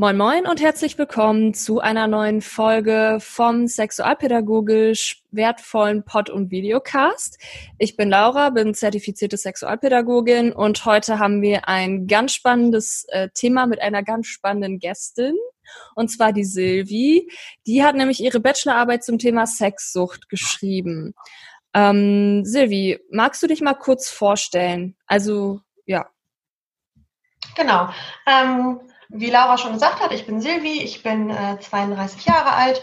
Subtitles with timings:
[0.00, 7.38] Moin Moin und herzlich willkommen zu einer neuen Folge vom sexualpädagogisch wertvollen Pod- und Videocast.
[7.76, 13.66] Ich bin Laura, bin zertifizierte Sexualpädagogin und heute haben wir ein ganz spannendes äh, Thema
[13.66, 15.34] mit einer ganz spannenden Gästin.
[15.94, 17.30] Und zwar die Silvi.
[17.66, 21.12] Die hat nämlich ihre Bachelorarbeit zum Thema Sexsucht geschrieben.
[21.74, 24.96] Ähm, Silvi, magst du dich mal kurz vorstellen?
[25.06, 26.08] Also, ja.
[27.54, 27.90] Genau.
[28.26, 28.80] Ähm,
[29.12, 32.82] wie Laura schon gesagt hat, ich bin Silvi, ich bin äh, 32 Jahre alt,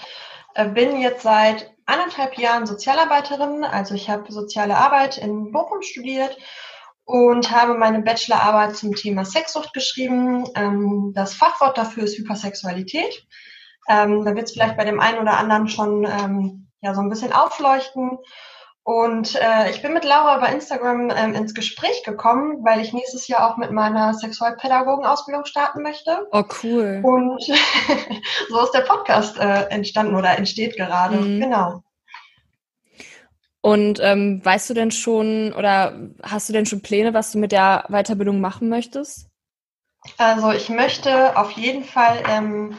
[0.56, 3.64] äh, bin jetzt seit anderthalb Jahren Sozialarbeiterin.
[3.64, 6.38] Also ich habe soziale Arbeit in Bochum studiert
[7.06, 10.46] und habe meine Bachelorarbeit zum Thema Sexsucht geschrieben.
[10.56, 13.26] Ähm, das Fachwort dafür ist Hypersexualität.
[13.88, 17.10] Ähm, da wird es vielleicht bei dem einen oder anderen schon ähm, ja so ein
[17.10, 18.18] bisschen aufleuchten.
[18.88, 23.28] Und äh, ich bin mit Laura über Instagram ähm, ins Gespräch gekommen, weil ich nächstes
[23.28, 26.26] Jahr auch mit meiner Sexualpädagogen-Ausbildung starten möchte.
[26.32, 27.02] Oh, cool.
[27.04, 27.44] Und
[28.50, 31.18] so ist der Podcast äh, entstanden oder entsteht gerade.
[31.18, 31.42] Mhm.
[31.42, 31.84] Genau.
[33.60, 37.52] Und ähm, weißt du denn schon oder hast du denn schon Pläne, was du mit
[37.52, 39.28] der Weiterbildung machen möchtest?
[40.18, 42.78] Also ich möchte auf jeden Fall ähm,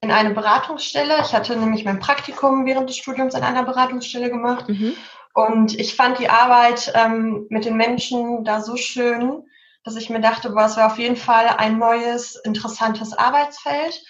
[0.00, 1.18] in eine Beratungsstelle.
[1.22, 4.68] Ich hatte nämlich mein Praktikum während des Studiums in einer Beratungsstelle gemacht.
[4.68, 4.94] Mhm.
[5.34, 9.44] Und ich fand die Arbeit ähm, mit den Menschen da so schön,
[9.84, 14.02] dass ich mir dachte, boah, es wäre auf jeden Fall ein neues, interessantes Arbeitsfeld.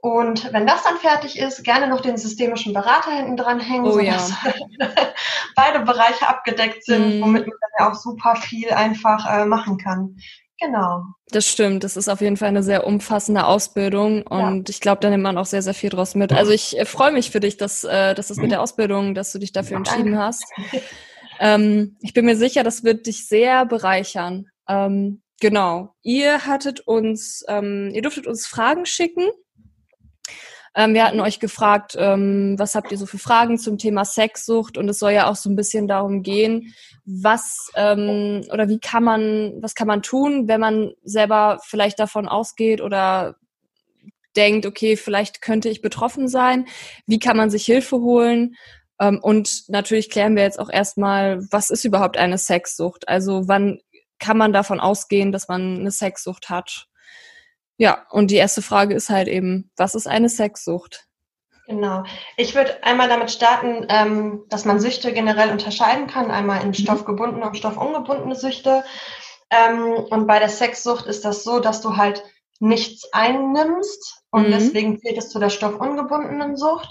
[0.00, 3.92] Und wenn das dann fertig ist, gerne noch den systemischen Berater hinten dran hängen, oh,
[3.92, 4.88] sodass ja.
[5.56, 7.22] beide Bereiche abgedeckt sind, mm.
[7.22, 10.16] womit man dann ja auch super viel einfach äh, machen kann.
[10.58, 11.02] Genau.
[11.30, 11.84] Das stimmt.
[11.84, 14.70] Das ist auf jeden Fall eine sehr umfassende Ausbildung und ja.
[14.70, 16.32] ich glaube, da nimmt man auch sehr, sehr viel draus mit.
[16.32, 19.32] Also ich äh, freue mich für dich, dass, äh, dass es mit der Ausbildung, dass
[19.32, 20.44] du dich dafür entschieden hast.
[21.38, 24.46] Ähm, ich bin mir sicher, das wird dich sehr bereichern.
[24.68, 25.94] Ähm, genau.
[26.02, 29.28] Ihr hattet uns, ähm, ihr durftet uns Fragen schicken.
[30.76, 34.76] Ähm, wir hatten euch gefragt, ähm, was habt ihr so für Fragen zum Thema Sexsucht?
[34.76, 36.74] Und es soll ja auch so ein bisschen darum gehen,
[37.06, 42.28] was ähm, oder wie kann man, was kann man tun, wenn man selber vielleicht davon
[42.28, 43.36] ausgeht oder
[44.36, 46.66] denkt, okay, vielleicht könnte ich betroffen sein.
[47.06, 48.54] Wie kann man sich Hilfe holen?
[49.00, 53.08] Ähm, und natürlich klären wir jetzt auch erstmal, was ist überhaupt eine Sexsucht?
[53.08, 53.80] Also wann
[54.18, 56.86] kann man davon ausgehen, dass man eine Sexsucht hat?
[57.78, 61.06] Ja, und die erste Frage ist halt eben, was ist eine Sexsucht?
[61.66, 62.04] Genau.
[62.36, 66.74] Ich würde einmal damit starten, ähm, dass man Süchte generell unterscheiden kann, einmal in mhm.
[66.74, 68.84] stoffgebundene und stoffungebundene Süchte.
[69.50, 72.22] Ähm, und bei der Sexsucht ist das so, dass du halt
[72.60, 74.52] nichts einnimmst und mhm.
[74.52, 76.88] deswegen zählt es zu der stoffungebundenen Sucht.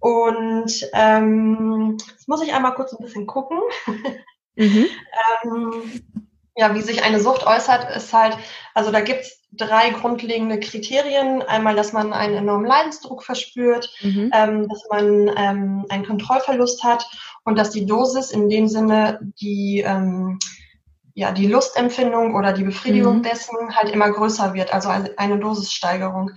[0.00, 3.58] Und ähm, jetzt muss ich einmal kurz ein bisschen gucken.
[4.56, 4.86] Mhm.
[5.44, 6.25] ähm,
[6.56, 8.36] ja, wie sich eine Sucht äußert, ist halt,
[8.72, 11.42] also da gibt's drei grundlegende Kriterien.
[11.42, 14.30] Einmal, dass man einen enormen Leidensdruck verspürt, mhm.
[14.32, 17.06] ähm, dass man ähm, einen Kontrollverlust hat
[17.44, 20.38] und dass die Dosis in dem Sinne die, ähm,
[21.14, 23.22] ja, die Lustempfindung oder die Befriedigung mhm.
[23.22, 26.30] dessen halt immer größer wird, also eine Dosissteigerung.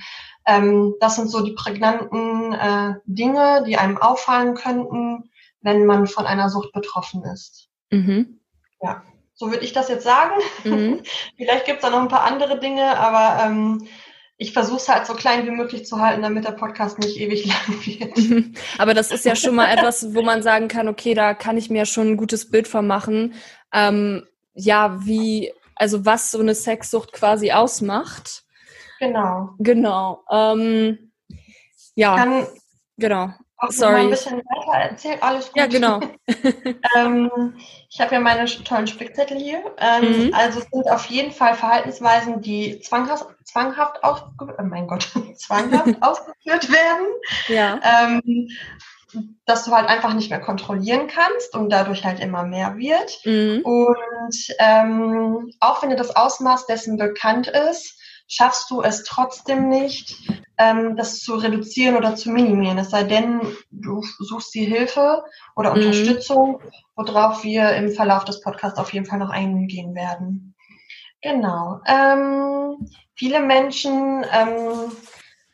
[0.46, 5.30] Ähm, das sind so die prägnanten äh, Dinge, die einem auffallen könnten,
[5.62, 7.70] wenn man von einer Sucht betroffen ist.
[7.92, 8.40] Mhm.
[8.82, 9.04] Ja.
[9.40, 10.36] So würde ich das jetzt sagen.
[10.66, 11.02] Mhm.
[11.38, 13.88] Vielleicht gibt es da noch ein paar andere Dinge, aber ähm,
[14.36, 17.46] ich versuche es halt so klein wie möglich zu halten, damit der Podcast nicht ewig
[17.48, 18.58] lang wird.
[18.78, 21.70] Aber das ist ja schon mal etwas, wo man sagen kann, okay, da kann ich
[21.70, 23.34] mir schon ein gutes Bild von machen.
[23.74, 28.44] Ähm, ja, wie, also was so eine Sexsucht quasi ausmacht.
[29.00, 29.52] Genau.
[29.60, 30.24] Genau.
[30.30, 31.12] Ähm,
[31.96, 32.16] ja.
[32.16, 32.48] Kann,
[32.98, 33.34] genau.
[33.62, 33.92] Auch Sorry.
[33.92, 35.58] Mal ein bisschen weiter erzählt, alles gut.
[35.58, 36.00] Ja, genau.
[36.96, 37.54] ähm,
[37.90, 39.62] ich habe ja meine tollen Spickzettel hier.
[39.78, 40.34] Ähm, mhm.
[40.34, 46.02] Also es sind auf jeden Fall Verhaltensweisen, die zwanghaft, zwanghaft, aus, oh mein Gott, zwanghaft
[46.02, 47.08] ausgeführt werden.
[47.48, 47.80] Ja.
[47.84, 48.48] Ähm,
[49.46, 53.20] dass du halt einfach nicht mehr kontrollieren kannst und dadurch halt immer mehr wird.
[53.26, 53.62] Mhm.
[53.64, 57.99] Und ähm, auch wenn dir das Ausmaß dessen bekannt ist,
[58.30, 60.16] schaffst du es trotzdem nicht,
[60.58, 62.78] ähm, das zu reduzieren oder zu minimieren.
[62.78, 63.42] Es sei denn,
[63.72, 65.24] du suchst die Hilfe
[65.56, 65.78] oder mhm.
[65.78, 66.62] Unterstützung,
[66.96, 70.56] worauf wir im Verlauf des Podcasts auf jeden Fall noch eingehen werden.
[71.22, 71.82] Genau.
[71.86, 74.92] Ähm, viele Menschen ähm,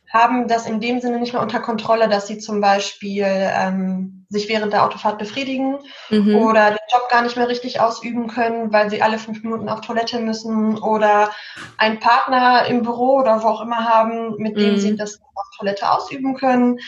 [0.09, 4.49] haben das in dem Sinne nicht mehr unter Kontrolle, dass sie zum Beispiel ähm, sich
[4.49, 5.77] während der Autofahrt befriedigen
[6.09, 6.35] mhm.
[6.35, 9.81] oder den Job gar nicht mehr richtig ausüben können, weil sie alle fünf Minuten auf
[9.81, 11.31] Toilette müssen oder
[11.77, 14.77] einen Partner im Büro oder wo auch immer haben, mit dem mhm.
[14.77, 16.79] sie das auf Toilette ausüben können.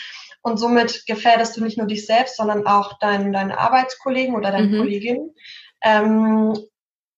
[0.41, 4.67] Und somit gefährdest du nicht nur dich selbst, sondern auch dein, deine Arbeitskollegen oder deine
[4.67, 4.77] mhm.
[4.77, 5.35] Kollegin.
[5.83, 6.57] Ähm,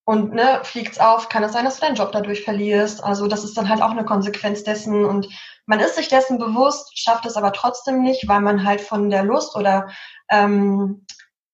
[0.10, 3.04] und ne, fliegt's auf, kann es sein, dass du deinen Job dadurch verlierst.
[3.04, 5.06] Also das ist dann halt auch eine Konsequenz dessen.
[5.06, 5.30] Und
[5.69, 9.24] man ist sich dessen bewusst, schafft es aber trotzdem nicht, weil man halt von der
[9.24, 9.88] Lust oder
[10.27, 11.06] ähm,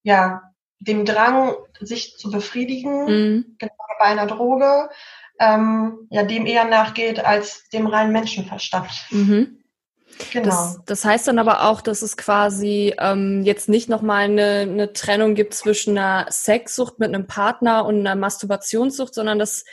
[0.04, 0.40] ja
[0.78, 3.56] dem Drang, sich zu befriedigen, mhm.
[3.58, 4.88] genau bei einer Droge,
[5.38, 8.90] ähm, ja dem eher nachgeht als dem reinen Menschenverstand.
[9.10, 9.62] Mhm.
[10.32, 10.46] Genau.
[10.46, 14.94] Das, das, heißt dann aber auch, dass es quasi ähm, jetzt nicht nochmal eine, eine
[14.94, 19.66] Trennung gibt zwischen einer Sexsucht mit einem Partner und einer Masturbationssucht, sondern das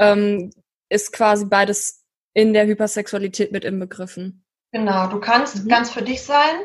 [0.00, 0.50] ähm,
[0.88, 2.03] ist quasi beides
[2.34, 4.44] in der Hypersexualität mit inbegriffen.
[4.72, 5.68] Genau, du kannst mhm.
[5.68, 6.56] ganz für dich sein.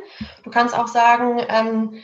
[0.43, 2.01] Du kannst auch sagen, ähm,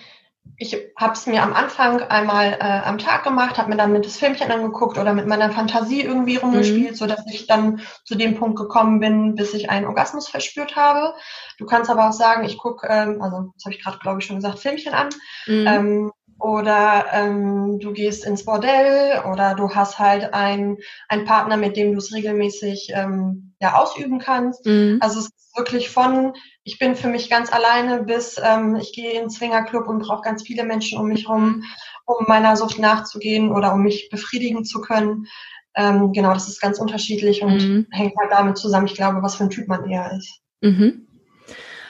[0.58, 4.06] ich habe es mir am Anfang einmal äh, am Tag gemacht, habe mir dann mit
[4.06, 6.96] das Filmchen angeguckt oder mit meiner Fantasie irgendwie rumgespielt, mhm.
[6.96, 11.16] so dass ich dann zu dem Punkt gekommen bin, bis ich einen Orgasmus verspürt habe.
[11.58, 14.26] Du kannst aber auch sagen, ich gucke, ähm, also das habe ich gerade glaube ich
[14.26, 15.10] schon gesagt, Filmchen an.
[15.48, 15.68] Mhm.
[15.68, 20.78] Ähm, oder ähm, du gehst ins Bordell oder du hast halt einen
[21.26, 24.66] Partner, mit dem du es regelmäßig ähm, ja ausüben kannst.
[24.66, 24.98] Mhm.
[25.02, 26.34] Also es ist wirklich von
[26.64, 30.22] ich bin für mich ganz alleine bis ähm, ich gehe in den Swingerclub und brauche
[30.22, 31.64] ganz viele Menschen um mich herum,
[32.06, 35.28] um meiner Sucht nachzugehen oder um mich befriedigen zu können.
[35.76, 37.88] Ähm, genau, das ist ganz unterschiedlich und mhm.
[37.92, 40.40] hängt halt damit zusammen, ich glaube, was für ein Typ man eher ist.
[40.62, 41.08] Mhm.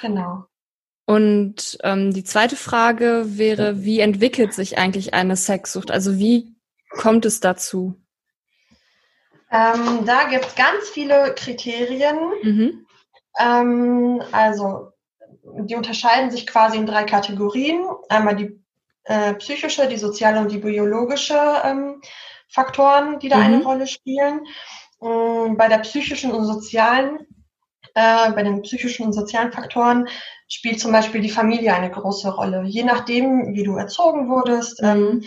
[0.01, 0.45] Genau.
[1.05, 5.91] Und ähm, die zweite Frage wäre, wie entwickelt sich eigentlich eine Sexsucht?
[5.91, 6.55] Also wie
[6.89, 7.95] kommt es dazu?
[9.55, 12.17] Ähm, da gibt es ganz viele Kriterien.
[12.43, 12.85] Mhm.
[13.39, 14.89] Ähm, also
[15.43, 17.85] die unterscheiden sich quasi in drei Kategorien.
[18.09, 18.59] Einmal die
[19.05, 22.01] äh, psychische, die soziale und die biologische ähm,
[22.49, 23.43] Faktoren, die da mhm.
[23.43, 24.41] eine Rolle spielen.
[25.01, 27.19] Ähm, bei der psychischen und sozialen,
[27.93, 30.07] äh, bei den psychischen und sozialen Faktoren
[30.49, 32.63] spielt zum Beispiel die Familie eine große Rolle.
[32.65, 35.05] Je nachdem, wie du erzogen wurdest, ähm, mhm.
[35.05, 35.23] ähm,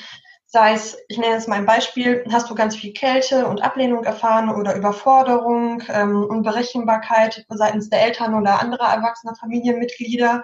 [0.50, 4.05] Sei es, ich nenne jetzt mal ein Beispiel, hast du ganz viel Kälte und Ablehnung
[4.05, 10.43] erfahren oder Überforderung, ähm, Unberechenbarkeit seitens der Eltern oder anderer erwachsener Familienmitglieder,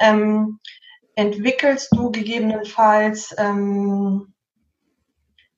[0.00, 0.60] ähm,
[1.14, 4.34] entwickelst du gegebenenfalls ähm,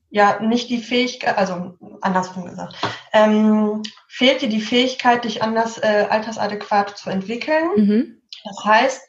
[0.09, 2.77] ja nicht die Fähigkeit, also andersrum gesagt,
[3.13, 7.71] ähm, fehlt dir die Fähigkeit, dich anders äh, altersadäquat zu entwickeln.
[7.75, 8.23] Mhm.
[8.45, 9.03] Das heißt,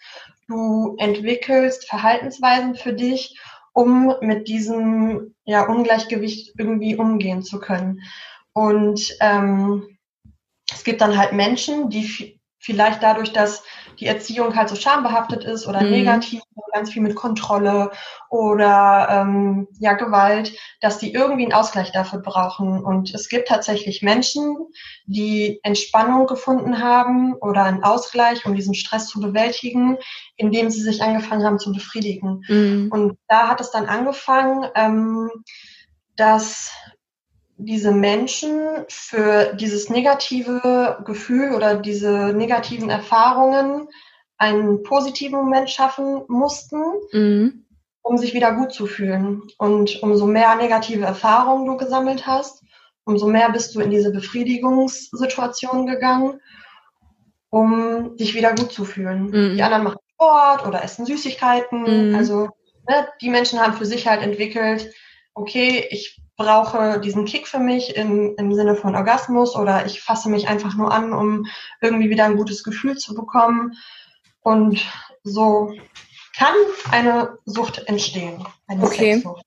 [0.48, 3.40] du entwickelst Verhaltensweisen für dich
[3.74, 8.02] um mit diesem ja, Ungleichgewicht irgendwie umgehen zu können.
[8.54, 9.98] Und ähm,
[10.72, 13.64] es gibt dann halt Menschen, die vielleicht dadurch, dass
[14.00, 15.90] die Erziehung halt so schambehaftet ist oder mhm.
[15.90, 16.42] negativ,
[16.72, 17.92] ganz viel mit Kontrolle
[18.30, 22.82] oder ähm, ja Gewalt, dass die irgendwie einen Ausgleich dafür brauchen.
[22.84, 24.56] Und es gibt tatsächlich Menschen,
[25.06, 29.98] die Entspannung gefunden haben oder einen Ausgleich, um diesen Stress zu bewältigen,
[30.38, 32.44] indem sie sich angefangen haben zu befriedigen.
[32.48, 32.90] Mhm.
[32.92, 35.30] Und da hat es dann angefangen, ähm,
[36.16, 36.72] dass
[37.66, 43.88] diese Menschen für dieses negative Gefühl oder diese negativen Erfahrungen
[44.38, 46.82] einen positiven Moment schaffen mussten,
[47.12, 47.66] mhm.
[48.02, 49.44] um sich wieder gut zu fühlen.
[49.58, 52.64] Und umso mehr negative Erfahrungen du gesammelt hast,
[53.04, 56.40] umso mehr bist du in diese Befriedigungssituation gegangen,
[57.50, 59.26] um dich wieder gut zu fühlen.
[59.26, 59.56] Mhm.
[59.56, 62.10] Die anderen machen Sport oder essen Süßigkeiten.
[62.10, 62.16] Mhm.
[62.16, 62.50] Also
[62.88, 64.92] ne, die Menschen haben für sich halt entwickelt,
[65.34, 70.30] okay, ich brauche diesen Kick für mich im, im Sinne von Orgasmus oder ich fasse
[70.30, 71.46] mich einfach nur an, um
[71.82, 73.74] irgendwie wieder ein gutes Gefühl zu bekommen.
[74.42, 74.80] Und
[75.24, 75.74] so
[76.36, 76.56] kann
[76.92, 79.16] eine Sucht entstehen, eine okay.
[79.16, 79.46] Sexsucht.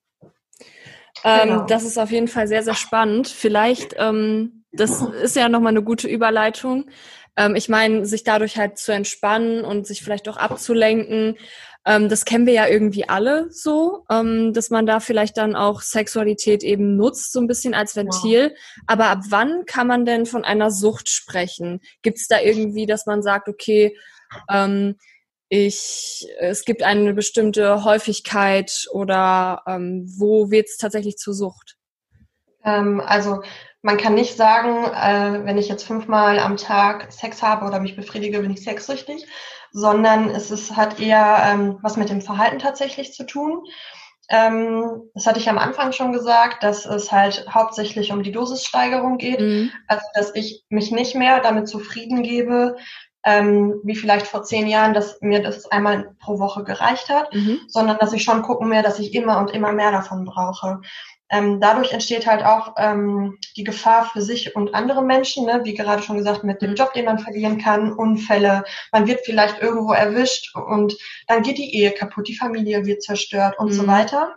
[1.23, 1.65] Ähm, genau.
[1.65, 3.27] Das ist auf jeden Fall sehr, sehr spannend.
[3.27, 6.85] Vielleicht, ähm, das ist ja nochmal eine gute Überleitung.
[7.35, 11.35] Ähm, ich meine, sich dadurch halt zu entspannen und sich vielleicht auch abzulenken.
[11.85, 15.81] Ähm, das kennen wir ja irgendwie alle so, ähm, dass man da vielleicht dann auch
[15.81, 18.49] Sexualität eben nutzt, so ein bisschen als Ventil.
[18.49, 18.83] Wow.
[18.87, 21.81] Aber ab wann kann man denn von einer Sucht sprechen?
[22.01, 23.95] Gibt es da irgendwie, dass man sagt, okay,
[24.49, 24.95] ähm,
[25.49, 31.77] ich, es gibt eine bestimmte Häufigkeit oder ähm, wo wird es tatsächlich zur Sucht?
[32.63, 33.41] Ähm, also
[33.83, 37.95] man kann nicht sagen, äh, wenn ich jetzt fünfmal am Tag Sex habe oder mich
[37.95, 39.27] befriedige, bin ich sexsüchtig,
[39.75, 43.65] sondern es ist, hat eher ähm, was mit dem Verhalten tatsächlich zu tun.
[44.29, 49.17] Ähm, das hatte ich am Anfang schon gesagt, dass es halt hauptsächlich um die Dosissteigerung
[49.17, 49.41] geht.
[49.41, 49.71] Mhm.
[49.87, 52.77] Also, dass ich mich nicht mehr damit zufrieden gebe,
[53.25, 57.59] ähm, wie vielleicht vor zehn Jahren, dass mir das einmal pro Woche gereicht hat, mhm.
[57.67, 60.79] sondern dass ich schon gucken mehr, dass ich immer und immer mehr davon brauche.
[61.29, 65.61] Ähm, dadurch entsteht halt auch ähm, die Gefahr für sich und andere Menschen, ne?
[65.63, 69.59] wie gerade schon gesagt, mit dem Job, den man verlieren kann, Unfälle, man wird vielleicht
[69.59, 70.95] irgendwo erwischt und
[71.27, 73.73] dann geht die Ehe kaputt, die Familie wird zerstört und mhm.
[73.73, 74.35] so weiter.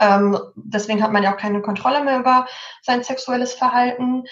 [0.00, 2.46] Ähm, deswegen hat man ja auch keine Kontrolle mehr über
[2.82, 4.24] sein sexuelles Verhalten.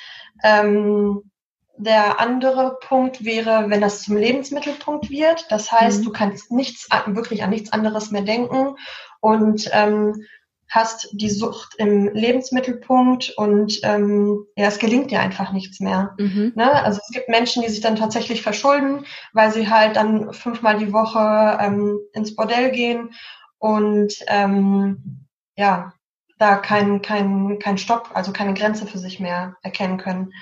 [0.43, 1.31] Ähm,
[1.77, 5.47] der andere Punkt wäre, wenn das zum Lebensmittelpunkt wird.
[5.51, 6.05] Das heißt, mhm.
[6.05, 8.75] du kannst nichts, wirklich an nichts anderes mehr denken
[9.21, 10.25] und ähm,
[10.69, 16.15] hast die Sucht im Lebensmittelpunkt und ähm, ja, es gelingt dir einfach nichts mehr.
[16.19, 16.53] Mhm.
[16.55, 16.71] Ne?
[16.71, 20.93] Also es gibt Menschen, die sich dann tatsächlich verschulden, weil sie halt dann fünfmal die
[20.93, 23.15] Woche ähm, ins Bordell gehen
[23.59, 25.93] und ähm, ja,
[26.39, 30.33] da kein, kein, kein Stopp, also keine Grenze für sich mehr erkennen können.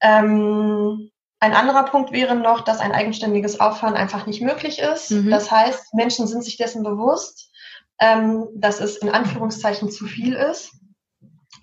[0.00, 5.10] Ähm, ein anderer Punkt wäre noch, dass ein eigenständiges Aufhören einfach nicht möglich ist.
[5.10, 5.30] Mhm.
[5.30, 7.50] Das heißt, Menschen sind sich dessen bewusst,
[8.00, 10.72] ähm, dass es in Anführungszeichen zu viel ist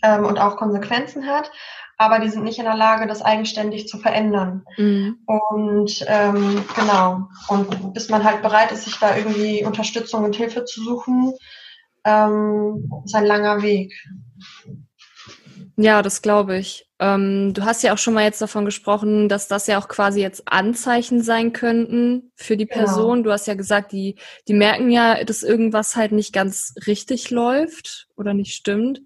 [0.01, 1.51] ähm, und auch Konsequenzen hat,
[1.97, 4.65] aber die sind nicht in der Lage, das eigenständig zu verändern.
[4.77, 5.19] Mhm.
[5.25, 10.65] Und ähm, genau, und bis man halt bereit ist, sich da irgendwie Unterstützung und Hilfe
[10.65, 11.33] zu suchen,
[12.03, 13.93] ähm, ist ein langer Weg.
[15.75, 16.87] Ja, das glaube ich.
[16.99, 20.21] Ähm, du hast ja auch schon mal jetzt davon gesprochen, dass das ja auch quasi
[20.21, 22.85] jetzt Anzeichen sein könnten für die genau.
[22.85, 23.11] Person.
[23.17, 23.23] Genau.
[23.23, 24.15] Du hast ja gesagt, die,
[24.47, 29.01] die merken ja, dass irgendwas halt nicht ganz richtig läuft oder nicht stimmt.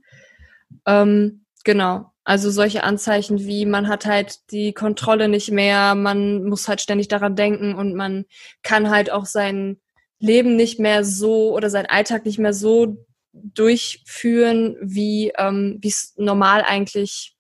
[0.86, 2.12] Ähm, genau.
[2.26, 7.08] Also solche Anzeichen wie man hat halt die Kontrolle nicht mehr, man muss halt ständig
[7.08, 8.26] daran denken und man
[8.64, 9.80] kann halt auch sein
[10.20, 13.07] Leben nicht mehr so oder sein Alltag nicht mehr so
[13.44, 17.36] durchführen, wie ähm, es normal eigentlich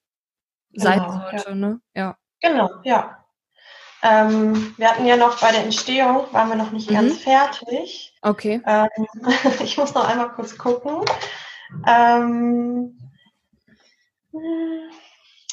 [0.72, 1.50] genau, sein sollte.
[1.50, 1.56] Ja.
[1.56, 1.82] Ne?
[1.96, 2.18] ja.
[2.42, 3.24] Genau, ja.
[4.04, 6.96] Ähm, wir hatten ja noch bei der Entstehung, waren wir noch nicht mhm.
[6.96, 8.16] ganz fertig.
[8.22, 8.62] Okay.
[8.66, 9.08] Ähm,
[9.64, 11.04] ich muss noch einmal kurz gucken.
[11.88, 12.98] Ähm,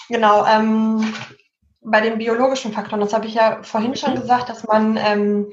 [0.09, 1.15] genau, ähm,
[1.81, 4.21] bei den biologischen Faktoren, das habe ich ja vorhin schon mhm.
[4.21, 5.53] gesagt, dass man ähm,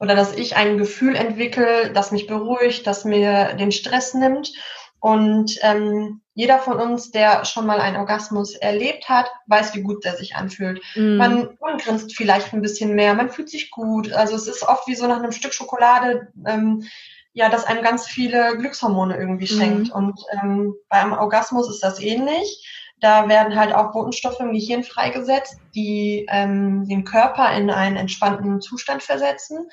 [0.00, 4.52] oder dass ich ein Gefühl entwickle, das mich beruhigt, das mir den Stress nimmt.
[5.00, 10.04] Und ähm, jeder von uns, der schon mal einen Orgasmus erlebt hat, weiß, wie gut
[10.04, 10.80] der sich anfühlt.
[10.94, 11.16] Mm.
[11.16, 14.12] Man, man grinst vielleicht ein bisschen mehr, man fühlt sich gut.
[14.12, 16.84] Also es ist oft wie so nach einem Stück Schokolade, ähm,
[17.32, 19.88] ja, das einem ganz viele Glückshormone irgendwie schenkt.
[19.88, 19.92] Mm.
[19.92, 22.64] Und ähm, beim Orgasmus ist das ähnlich.
[23.02, 28.60] Da werden halt auch Botenstoffe im Gehirn freigesetzt, die ähm, den Körper in einen entspannten
[28.60, 29.68] Zustand versetzen.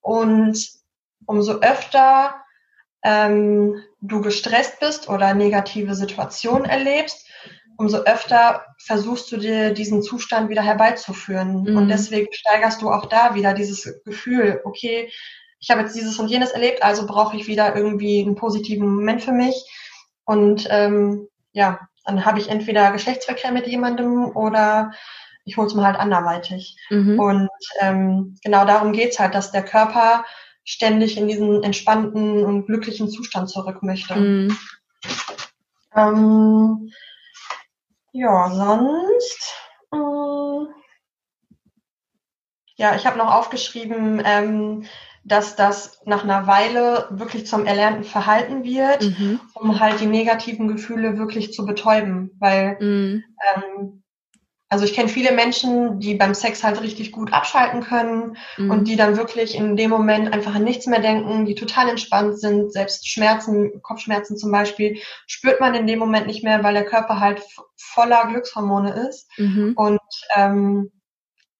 [0.00, 0.70] Und
[1.26, 2.34] umso öfter
[3.04, 7.26] ähm, du gestresst bist oder negative Situationen erlebst,
[7.76, 11.64] umso öfter versuchst du dir diesen Zustand wieder herbeizuführen.
[11.64, 11.76] Mhm.
[11.76, 15.12] Und deswegen steigerst du auch da wieder dieses Gefühl, okay,
[15.60, 19.22] ich habe jetzt dieses und jenes erlebt, also brauche ich wieder irgendwie einen positiven Moment
[19.22, 19.62] für mich.
[20.24, 24.92] Und ähm, ja, dann habe ich entweder Geschlechtsverkehr mit jemandem oder
[25.44, 26.76] ich hole es mir halt anderweitig.
[26.90, 27.18] Mhm.
[27.18, 30.24] Und ähm, genau darum geht's halt, dass der Körper
[30.64, 34.14] ständig in diesen entspannten und glücklichen Zustand zurück möchte.
[34.14, 34.56] Mhm.
[35.94, 36.92] Ähm,
[38.12, 39.54] ja, sonst.
[39.92, 40.68] Ähm,
[42.76, 44.84] ja, ich habe noch aufgeschrieben, ähm,
[45.24, 49.40] dass das nach einer Weile wirklich zum erlernten Verhalten wird, mhm.
[49.54, 52.32] um halt die negativen Gefühle wirklich zu betäuben.
[52.40, 53.24] Weil, mhm.
[53.54, 54.02] ähm,
[54.68, 58.70] also ich kenne viele Menschen, die beim Sex halt richtig gut abschalten können mhm.
[58.70, 62.40] und die dann wirklich in dem Moment einfach an nichts mehr denken, die total entspannt
[62.40, 62.72] sind.
[62.72, 67.20] Selbst Schmerzen, Kopfschmerzen zum Beispiel, spürt man in dem Moment nicht mehr, weil der Körper
[67.20, 67.42] halt
[67.76, 69.30] voller Glückshormone ist.
[69.36, 69.74] Mhm.
[69.76, 70.00] Und
[70.34, 70.90] ähm,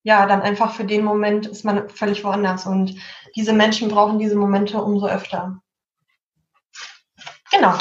[0.03, 2.65] ja, dann einfach für den Moment ist man völlig woanders.
[2.65, 2.95] Und
[3.35, 5.61] diese Menschen brauchen diese Momente umso öfter.
[7.51, 7.77] Genau.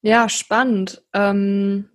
[0.00, 1.02] Ja, spannend.
[1.12, 1.90] Ähm,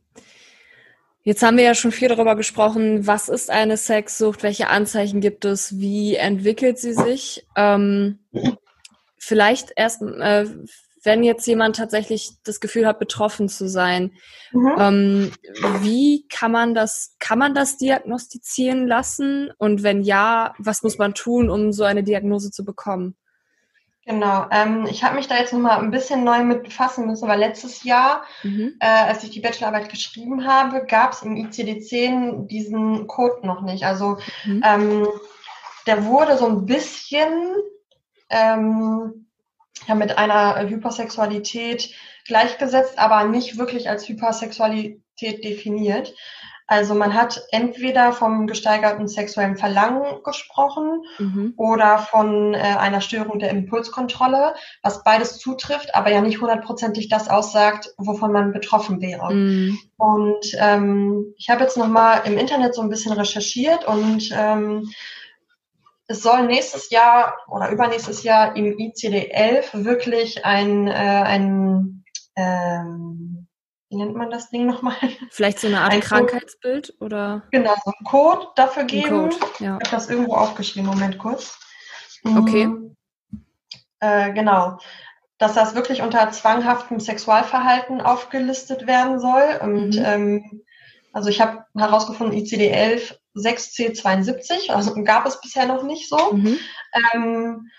[1.23, 5.45] jetzt haben wir ja schon viel darüber gesprochen, was ist eine Sexsucht, welche Anzeichen gibt
[5.45, 7.47] es, wie entwickelt sie sich.
[7.55, 8.19] Ähm,
[9.17, 10.45] vielleicht erst äh,
[11.03, 14.13] wenn jetzt jemand tatsächlich das Gefühl hat, betroffen zu sein,
[14.51, 14.75] mhm.
[14.79, 15.31] ähm,
[15.81, 19.51] wie kann man das, kann man das diagnostizieren lassen?
[19.57, 23.15] Und wenn ja, was muss man tun, um so eine Diagnose zu bekommen?
[24.05, 27.39] Genau, ähm, ich habe mich da jetzt nochmal ein bisschen neu mit befassen müssen, weil
[27.39, 28.75] letztes Jahr, mhm.
[28.79, 33.86] äh, als ich die Bachelorarbeit geschrieben habe, gab es im ICD-10 diesen Code noch nicht.
[33.86, 34.62] Also mhm.
[34.65, 35.07] ähm,
[35.88, 37.55] der wurde so ein bisschen
[38.29, 39.27] ähm,
[39.88, 41.94] ja, mit einer Hypersexualität
[42.25, 46.13] gleichgesetzt, aber nicht wirklich als Hypersexualität definiert.
[46.68, 51.54] Also man hat entweder vom gesteigerten sexuellen Verlangen gesprochen mhm.
[51.58, 57.30] oder von äh, einer Störung der Impulskontrolle, was beides zutrifft, aber ja nicht hundertprozentig das
[57.30, 59.34] aussagt, wovon man betroffen wäre.
[59.34, 59.78] Mhm.
[59.98, 64.90] Und ähm, ich habe jetzt nochmal im Internet so ein bisschen recherchiert und ähm,
[66.07, 72.03] es soll nächstes Jahr oder übernächstes Jahr im ICD-11 wirklich ein, äh, ein
[72.36, 73.48] ähm,
[73.89, 74.95] wie nennt man das Ding nochmal?
[75.29, 77.43] Vielleicht so eine Art ein Krankheitsbild Code, oder?
[77.51, 79.29] Genau, so ein Code dafür geben.
[79.29, 79.77] Code, ja.
[79.81, 81.60] Ich habe das irgendwo aufgeschrieben, Moment kurz.
[82.24, 82.67] Okay.
[82.67, 82.95] Mhm.
[84.00, 84.79] Äh, genau.
[85.38, 89.60] Dass das wirklich unter zwanghaftem Sexualverhalten aufgelistet werden soll.
[89.62, 90.03] Und mhm.
[90.03, 90.63] ähm,
[91.12, 96.34] also ich habe herausgefunden, ICD-11 6C72, also gab es bisher noch nicht so.
[96.34, 96.60] Mhm.
[97.13, 97.70] Ähm,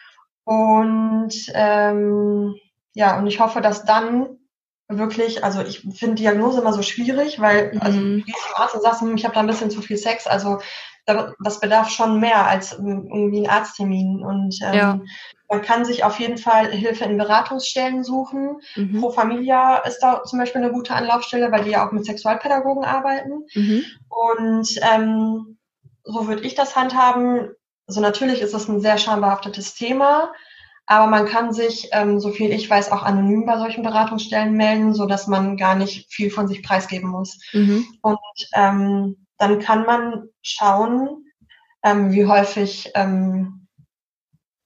[0.44, 2.54] und ähm,
[2.94, 4.38] ja, und ich hoffe, dass dann
[4.88, 7.80] wirklich, also ich finde Diagnose immer so schwierig, weil mhm.
[7.80, 9.96] also du gehst zum Arzt und sagst, hm, ich habe da ein bisschen zu viel
[9.96, 10.58] Sex, also
[11.06, 14.24] das bedarf schon mehr als irgendwie ein Arzttermin.
[14.24, 15.00] Und ähm, ja.
[15.48, 18.60] man kann sich auf jeden Fall Hilfe in Beratungsstellen suchen.
[18.74, 19.00] Mhm.
[19.00, 22.84] Pro Familia ist da zum Beispiel eine gute Anlaufstelle, weil die ja auch mit Sexualpädagogen
[22.84, 23.44] arbeiten.
[23.54, 23.84] Mhm.
[24.08, 25.58] Und ähm,
[26.04, 27.50] so würde ich das handhaben.
[27.86, 30.32] Also natürlich ist es ein sehr schambehaftetes Thema.
[30.86, 34.92] Aber man kann sich, ähm, so viel ich weiß, auch anonym bei solchen Beratungsstellen melden,
[34.92, 37.38] so dass man gar nicht viel von sich preisgeben muss.
[37.52, 37.86] Mhm.
[38.02, 38.18] Und
[38.54, 41.24] ähm, dann kann man schauen,
[41.82, 43.64] ähm, wie häufig ähm,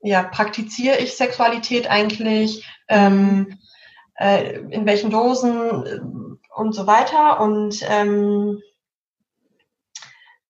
[0.01, 3.59] ja, praktiziere ich Sexualität eigentlich, ähm,
[4.15, 6.01] äh, in welchen Dosen äh,
[6.55, 7.41] und so weiter.
[7.41, 8.61] Und ähm,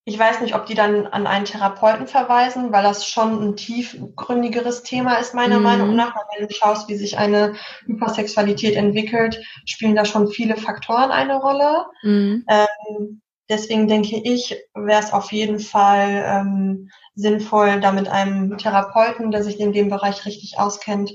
[0.04, 4.82] ich weiß nicht, ob die dann an einen Therapeuten verweisen, weil das schon ein tiefgründigeres
[4.82, 5.64] Thema ist, meiner mhm.
[5.64, 6.14] Meinung nach.
[6.34, 7.54] wenn du schaust, wie sich eine
[7.86, 11.86] Hypersexualität entwickelt, spielen da schon viele Faktoren eine Rolle.
[12.02, 12.44] Mhm.
[12.48, 19.30] Ähm, deswegen denke ich, wäre es auf jeden Fall ähm, sinnvoll, da mit einem Therapeuten,
[19.30, 21.12] der sich in dem Bereich richtig auskennt,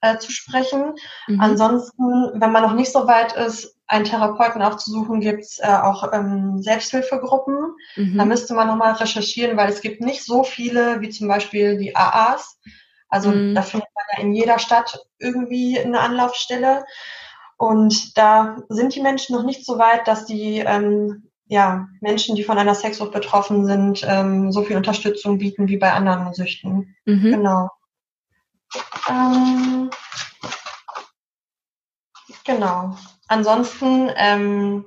[0.00, 0.94] äh, zu sprechen.
[1.28, 1.40] Mhm.
[1.40, 6.62] Ansonsten, wenn man noch nicht so weit ist, einen Therapeuten aufzusuchen, gibt's äh, auch ähm,
[6.62, 7.76] Selbsthilfegruppen.
[7.96, 8.18] Mhm.
[8.18, 11.94] Da müsste man nochmal recherchieren, weil es gibt nicht so viele wie zum Beispiel die
[11.94, 12.58] AAs.
[13.08, 13.54] Also mhm.
[13.54, 16.84] da findet man ja in jeder Stadt irgendwie eine Anlaufstelle.
[17.56, 22.44] Und da sind die Menschen noch nicht so weit, dass die ähm, ja, Menschen, die
[22.44, 26.96] von einer Sexsucht betroffen sind, ähm, so viel Unterstützung bieten wie bei anderen Süchten.
[27.04, 27.30] Mhm.
[27.30, 27.70] Genau.
[29.08, 29.90] Ähm,
[32.44, 32.96] genau.
[33.28, 34.84] Ansonsten, ähm,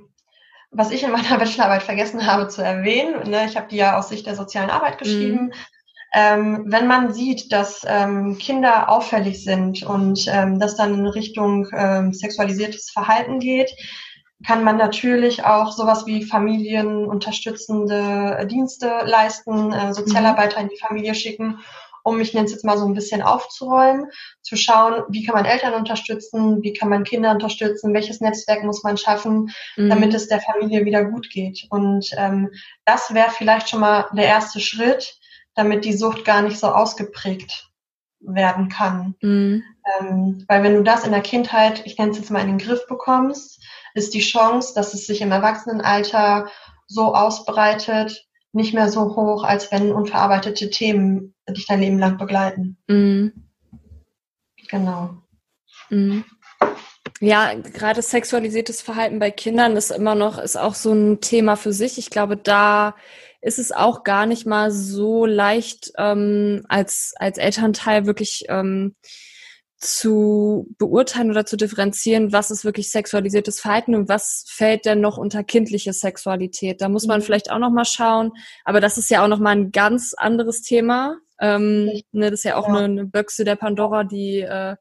[0.72, 4.10] was ich in meiner Bachelorarbeit vergessen habe zu erwähnen, ne, ich habe die ja aus
[4.10, 5.52] Sicht der sozialen Arbeit geschrieben,
[6.16, 6.64] mhm.
[6.66, 12.14] wenn man sieht, dass ähm, Kinder auffällig sind und ähm, das dann in Richtung ähm,
[12.14, 13.72] sexualisiertes Verhalten geht,
[14.46, 20.64] kann man natürlich auch sowas wie familienunterstützende Dienste leisten, äh, Sozialarbeiter mhm.
[20.64, 21.60] in die Familie schicken
[22.08, 24.10] um, ich nenne es jetzt mal so ein bisschen aufzuräumen,
[24.42, 28.82] zu schauen, wie kann man Eltern unterstützen, wie kann man Kinder unterstützen, welches Netzwerk muss
[28.82, 29.90] man schaffen, mhm.
[29.90, 31.68] damit es der Familie wieder gut geht.
[31.70, 32.50] Und ähm,
[32.86, 35.20] das wäre vielleicht schon mal der erste Schritt,
[35.54, 37.70] damit die Sucht gar nicht so ausgeprägt
[38.22, 39.16] werden kann.
[39.22, 39.64] Mhm.
[40.00, 42.58] Ähm, weil wenn du das in der Kindheit, ich nenne es jetzt mal in den
[42.58, 43.62] Griff bekommst,
[43.98, 46.50] ist die Chance, dass es sich im Erwachsenenalter
[46.88, 52.78] so ausbreitet, nicht mehr so hoch, als wenn unverarbeitete Themen dich dein Leben lang begleiten.
[52.88, 53.34] Mhm.
[54.70, 55.18] Genau.
[55.90, 56.24] Mhm.
[57.20, 61.74] Ja, gerade sexualisiertes Verhalten bei Kindern ist immer noch, ist auch so ein Thema für
[61.74, 61.98] sich.
[61.98, 62.96] Ich glaube, da
[63.42, 68.96] ist es auch gar nicht mal so leicht, ähm, als, als Elternteil wirklich ähm,
[69.80, 75.18] zu beurteilen oder zu differenzieren, was ist wirklich sexualisiertes Verhalten und was fällt denn noch
[75.18, 76.82] unter kindliche Sexualität.
[76.82, 77.24] Da muss man mhm.
[77.24, 78.32] vielleicht auch noch mal schauen.
[78.66, 81.18] Aber das ist ja auch noch mal ein ganz anderes Thema.
[81.40, 82.76] Ähm, ne, das ist ja auch ja.
[82.76, 84.76] Eine, eine Büchse der Pandora, die äh,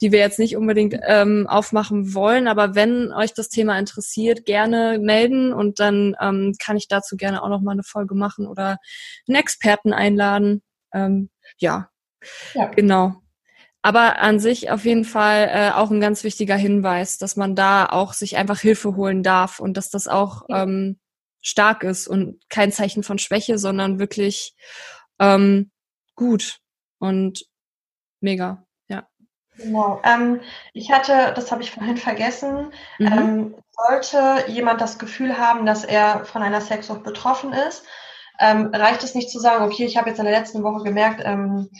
[0.00, 2.46] die wir jetzt nicht unbedingt ähm, aufmachen wollen.
[2.46, 7.42] Aber wenn euch das Thema interessiert, gerne melden und dann ähm, kann ich dazu gerne
[7.42, 8.78] auch noch mal eine Folge machen oder
[9.26, 10.62] einen Experten einladen.
[10.92, 11.90] Ähm, ja.
[12.54, 13.16] ja, genau.
[13.82, 17.86] Aber an sich auf jeden Fall äh, auch ein ganz wichtiger Hinweis, dass man da
[17.86, 20.98] auch sich einfach Hilfe holen darf und dass das auch ähm,
[21.40, 24.54] stark ist und kein Zeichen von Schwäche, sondern wirklich
[25.20, 25.70] ähm,
[26.16, 26.58] gut
[26.98, 27.44] und
[28.20, 28.66] mega.
[28.88, 29.08] Ja.
[29.56, 30.00] Genau.
[30.04, 30.40] Ähm,
[30.72, 33.06] ich hatte, das habe ich vorhin vergessen, mhm.
[33.06, 37.84] ähm, sollte jemand das Gefühl haben, dass er von einer Sexsucht betroffen ist,
[38.40, 41.22] ähm, reicht es nicht zu sagen, okay, ich habe jetzt in der letzten Woche gemerkt,
[41.24, 41.70] ähm,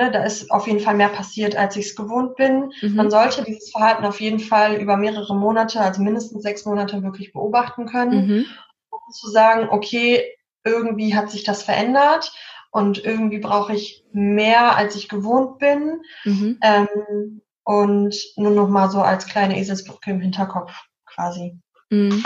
[0.00, 2.72] Ne, da ist auf jeden Fall mehr passiert, als ich es gewohnt bin.
[2.80, 2.94] Mhm.
[2.94, 7.34] Man sollte dieses Verhalten auf jeden Fall über mehrere Monate, also mindestens sechs Monate wirklich
[7.34, 8.46] beobachten können, mhm.
[8.88, 10.24] um zu sagen, okay,
[10.64, 12.32] irgendwie hat sich das verändert
[12.70, 16.00] und irgendwie brauche ich mehr, als ich gewohnt bin.
[16.24, 16.58] Mhm.
[16.62, 20.72] Ähm, und nur noch mal so als kleine Eselsbrücke im Hinterkopf
[21.04, 21.58] quasi.
[21.90, 22.24] Mhm.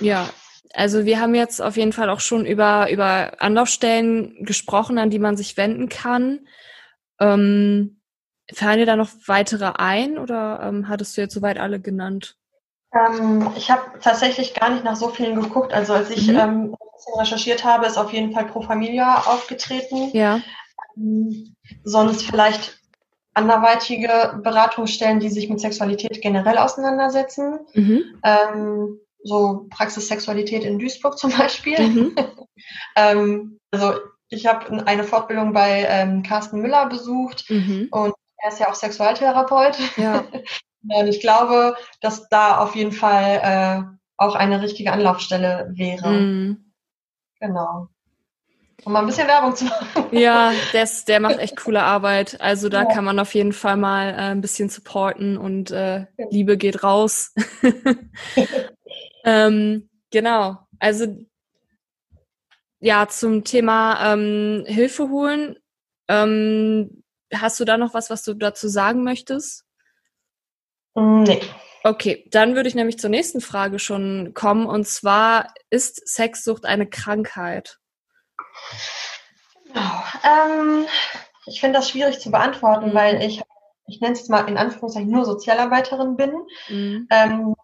[0.00, 0.28] Ja,
[0.78, 5.18] Also wir haben jetzt auf jeden Fall auch schon über, über Anlaufstellen gesprochen, an die
[5.18, 6.46] man sich wenden kann.
[7.18, 8.00] Ähm,
[8.54, 12.36] fallen dir da noch weitere ein oder ähm, hattest du jetzt soweit alle genannt?
[12.94, 15.72] Ähm, ich habe tatsächlich gar nicht nach so vielen geguckt.
[15.72, 16.38] Also als ich mhm.
[16.38, 20.10] ähm, ein bisschen recherchiert habe, ist auf jeden Fall Pro Familia aufgetreten.
[20.12, 20.40] Ja.
[20.96, 22.78] Ähm, sonst vielleicht
[23.34, 27.58] anderweitige Beratungsstellen, die sich mit Sexualität generell auseinandersetzen.
[27.74, 28.20] Mhm.
[28.22, 31.78] Ähm, so Praxis Sexualität in Duisburg zum Beispiel.
[31.80, 32.16] Mhm.
[32.96, 33.94] ähm, also
[34.30, 37.88] ich habe eine Fortbildung bei ähm, Carsten Müller besucht mhm.
[37.90, 39.78] und er ist ja auch Sexualtherapeut.
[39.96, 40.24] Ja.
[40.82, 46.10] und ich glaube, dass da auf jeden Fall äh, auch eine richtige Anlaufstelle wäre.
[46.10, 46.72] Mhm.
[47.40, 47.88] Genau.
[48.84, 50.06] Um mal ein bisschen Werbung zu machen.
[50.12, 52.40] Ja, des, der macht echt coole Arbeit.
[52.40, 52.84] Also da ja.
[52.84, 57.34] kann man auf jeden Fall mal äh, ein bisschen supporten und äh, Liebe geht raus.
[59.28, 60.58] Ähm, genau.
[60.78, 61.06] Also
[62.80, 65.58] ja, zum Thema ähm, Hilfe holen.
[66.08, 67.02] Ähm,
[67.34, 69.64] hast du da noch was, was du dazu sagen möchtest?
[70.94, 71.40] Mm, nee.
[71.84, 74.66] Okay, dann würde ich nämlich zur nächsten Frage schon kommen.
[74.66, 77.78] Und zwar, ist Sexsucht eine Krankheit?
[79.66, 80.02] Genau.
[80.24, 80.86] Ähm,
[81.46, 82.94] ich finde das schwierig zu beantworten, mhm.
[82.94, 83.42] weil ich,
[83.86, 86.32] ich nenne es mal in Anführungszeichen nur Sozialarbeiterin bin.
[86.68, 87.06] Mhm.
[87.10, 87.54] Ähm,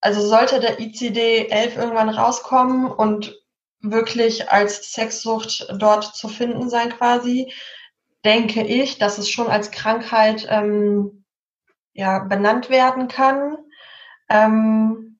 [0.00, 3.34] also sollte der ICD 11 irgendwann rauskommen und
[3.80, 7.52] wirklich als Sexsucht dort zu finden sein quasi,
[8.24, 11.24] denke ich, dass es schon als Krankheit ähm,
[11.92, 13.56] ja, benannt werden kann.
[14.28, 15.18] Ähm,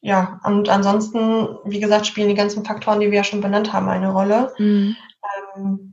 [0.00, 3.88] ja, und ansonsten, wie gesagt, spielen die ganzen Faktoren, die wir ja schon benannt haben,
[3.88, 4.54] eine Rolle.
[4.58, 4.96] Mhm.
[5.56, 5.87] Ähm,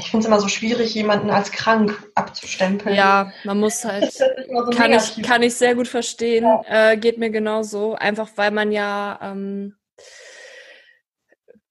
[0.00, 2.94] ich finde es immer so schwierig, jemanden als krank abzustempeln.
[2.94, 4.24] Ja, man muss halt, so
[4.74, 6.92] kann, ich, kann ich sehr gut verstehen, ja.
[6.92, 9.76] äh, geht mir genauso, einfach weil man ja ähm,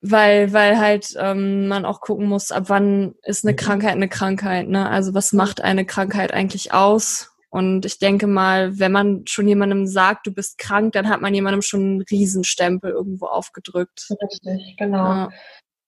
[0.01, 3.55] weil weil halt ähm, man auch gucken muss, ab wann ist eine.
[3.55, 4.89] Krankheit eine Krankheit, ne?
[4.89, 7.31] Also was macht eine Krankheit eigentlich aus?
[7.49, 11.33] Und ich denke mal, wenn man schon jemandem sagt, du bist krank, dann hat man
[11.33, 14.07] jemandem schon einen Riesenstempel irgendwo aufgedrückt.
[14.21, 14.97] Richtig, genau.
[14.97, 15.29] Ja.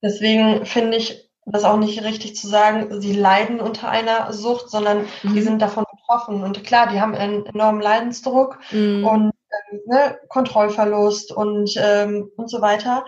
[0.02, 5.08] Deswegen finde ich das auch nicht richtig zu sagen, sie leiden unter einer Sucht, sondern
[5.24, 5.34] mhm.
[5.34, 6.44] die sind davon betroffen.
[6.44, 9.06] Und klar, die haben einen enormen Leidensdruck mhm.
[9.06, 9.32] und
[9.72, 13.06] ähm, ne, Kontrollverlust und, ähm, und so weiter.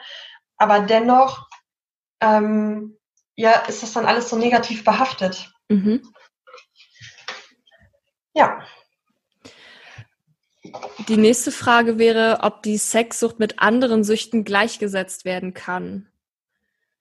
[0.57, 1.47] Aber dennoch,
[2.21, 2.97] ähm,
[3.35, 5.51] ja, ist das dann alles so negativ behaftet.
[5.69, 6.01] Mhm.
[8.33, 8.61] Ja.
[11.07, 16.07] Die nächste Frage wäre, ob die Sexsucht mit anderen Süchten gleichgesetzt werden kann.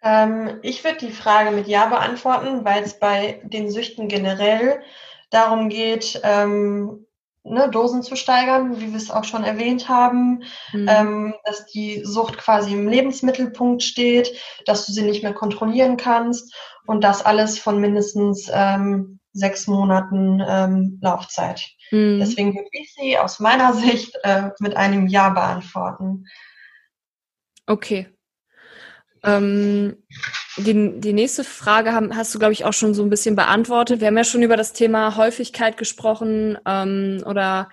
[0.02, 4.82] Ähm, ich würde die Frage mit Ja beantworten, weil es bei den Süchten generell
[5.30, 7.06] darum geht, ähm,
[7.44, 10.88] ne, Dosen zu steigern, wie wir es auch schon erwähnt haben, mhm.
[10.88, 14.32] ähm, dass die Sucht quasi im Lebensmittelpunkt steht,
[14.66, 16.54] dass du sie nicht mehr kontrollieren kannst
[16.86, 21.62] und das alles von mindestens ähm, sechs Monaten ähm, Laufzeit.
[21.90, 22.18] Mhm.
[22.20, 26.26] Deswegen würde ich sie aus meiner Sicht äh, mit einem Ja beantworten.
[27.66, 28.08] Okay.
[29.24, 30.02] Ähm,
[30.56, 34.00] die, die nächste Frage haben, hast du, glaube ich, auch schon so ein bisschen beantwortet.
[34.00, 37.70] Wir haben ja schon über das Thema Häufigkeit gesprochen ähm, oder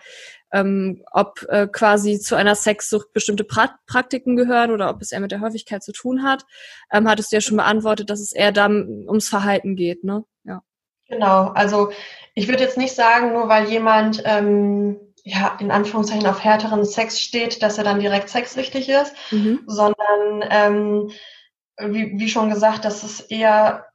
[0.51, 5.19] ähm, ob äh, quasi zu einer Sexsucht bestimmte pra Praktiken gehören oder ob es eher
[5.19, 6.45] mit der Häufigkeit zu tun hat.
[6.91, 10.23] Ähm, hattest du ja schon beantwortet, dass es eher dann ums Verhalten geht, ne?
[10.43, 10.61] Ja.
[11.07, 11.91] Genau, also
[12.33, 17.19] ich würde jetzt nicht sagen, nur weil jemand ähm, ja, in Anführungszeichen auf härteren Sex
[17.19, 19.61] steht, dass er dann direkt sexsüchtig ist, mhm.
[19.67, 21.11] sondern ähm,
[21.79, 23.85] wie, wie schon gesagt, dass es eher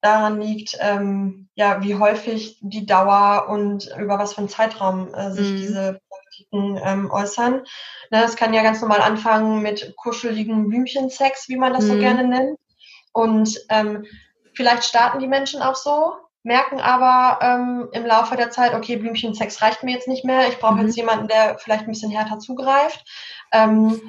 [0.00, 5.32] daran liegt, ähm, ja, wie häufig die Dauer und über was für einen Zeitraum äh,
[5.32, 5.56] sich mhm.
[5.56, 7.54] diese Praktiken ähm, äußern.
[8.10, 11.88] Ne, das kann ja ganz normal anfangen mit kuscheligen Blümchensex, wie man das mhm.
[11.88, 12.58] so gerne nennt.
[13.12, 14.06] Und ähm,
[14.54, 16.12] vielleicht starten die Menschen auch so,
[16.44, 20.58] merken aber ähm, im Laufe der Zeit, okay, Blümchensex reicht mir jetzt nicht mehr, ich
[20.58, 20.86] brauche mhm.
[20.86, 23.04] jetzt jemanden, der vielleicht ein bisschen härter zugreift.
[23.50, 24.00] Ähm,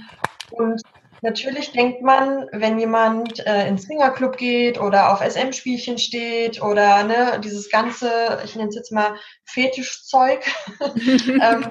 [0.52, 0.82] und
[1.22, 7.42] Natürlich denkt man, wenn jemand äh, ins Swingerclub geht oder auf SM-Spielchen steht oder ne,
[7.44, 10.46] dieses ganze, ich nenne es jetzt mal Fetischzeug
[10.80, 11.66] ähm,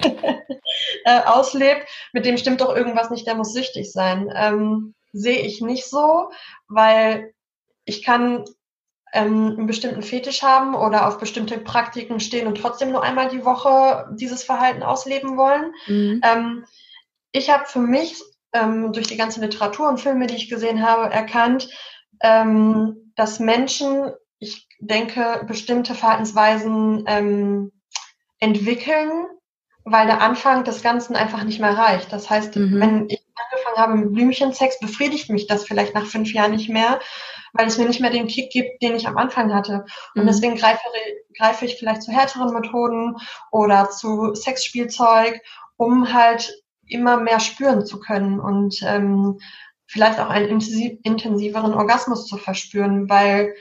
[1.04, 4.32] äh, auslebt, mit dem stimmt doch irgendwas nicht, der muss süchtig sein.
[4.34, 6.30] Ähm, Sehe ich nicht so,
[6.68, 7.32] weil
[7.86, 8.44] ich kann
[9.12, 13.44] ähm, einen bestimmten Fetisch haben oder auf bestimmte Praktiken stehen und trotzdem nur einmal die
[13.44, 15.72] Woche dieses Verhalten ausleben wollen.
[15.86, 16.20] Mhm.
[16.22, 16.64] Ähm,
[17.32, 21.12] ich habe für mich ähm, durch die ganze Literatur und Filme, die ich gesehen habe,
[21.12, 21.68] erkannt,
[22.20, 27.72] ähm, dass Menschen, ich denke, bestimmte Verhaltensweisen ähm,
[28.40, 29.26] entwickeln,
[29.84, 32.12] weil der Anfang des Ganzen einfach nicht mehr reicht.
[32.12, 32.80] Das heißt, mhm.
[32.80, 37.00] wenn ich angefangen habe mit Blümchensex, befriedigt mich das vielleicht nach fünf Jahren nicht mehr,
[37.52, 39.84] weil es mir nicht mehr den Kick gibt, den ich am Anfang hatte.
[40.14, 40.26] Und mhm.
[40.26, 40.80] deswegen greife,
[41.36, 43.16] greife ich vielleicht zu härteren Methoden
[43.50, 45.40] oder zu Sexspielzeug,
[45.76, 46.52] um halt
[46.88, 49.40] immer mehr spüren zu können und ähm,
[49.86, 53.54] vielleicht auch einen intensiveren Orgasmus zu verspüren, weil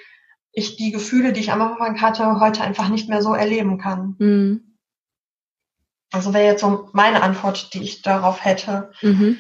[0.52, 4.16] ich die Gefühle, die ich am Anfang hatte, heute einfach nicht mehr so erleben kann.
[4.18, 4.78] Mhm.
[6.12, 8.92] Also wäre jetzt so meine Antwort, die ich darauf hätte.
[9.02, 9.38] Mhm.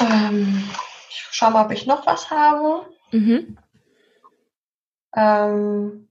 [0.00, 0.64] Ähm,
[1.08, 2.86] ich schau mal, ob ich noch was habe.
[3.12, 3.58] Mhm.
[5.14, 6.08] Ähm,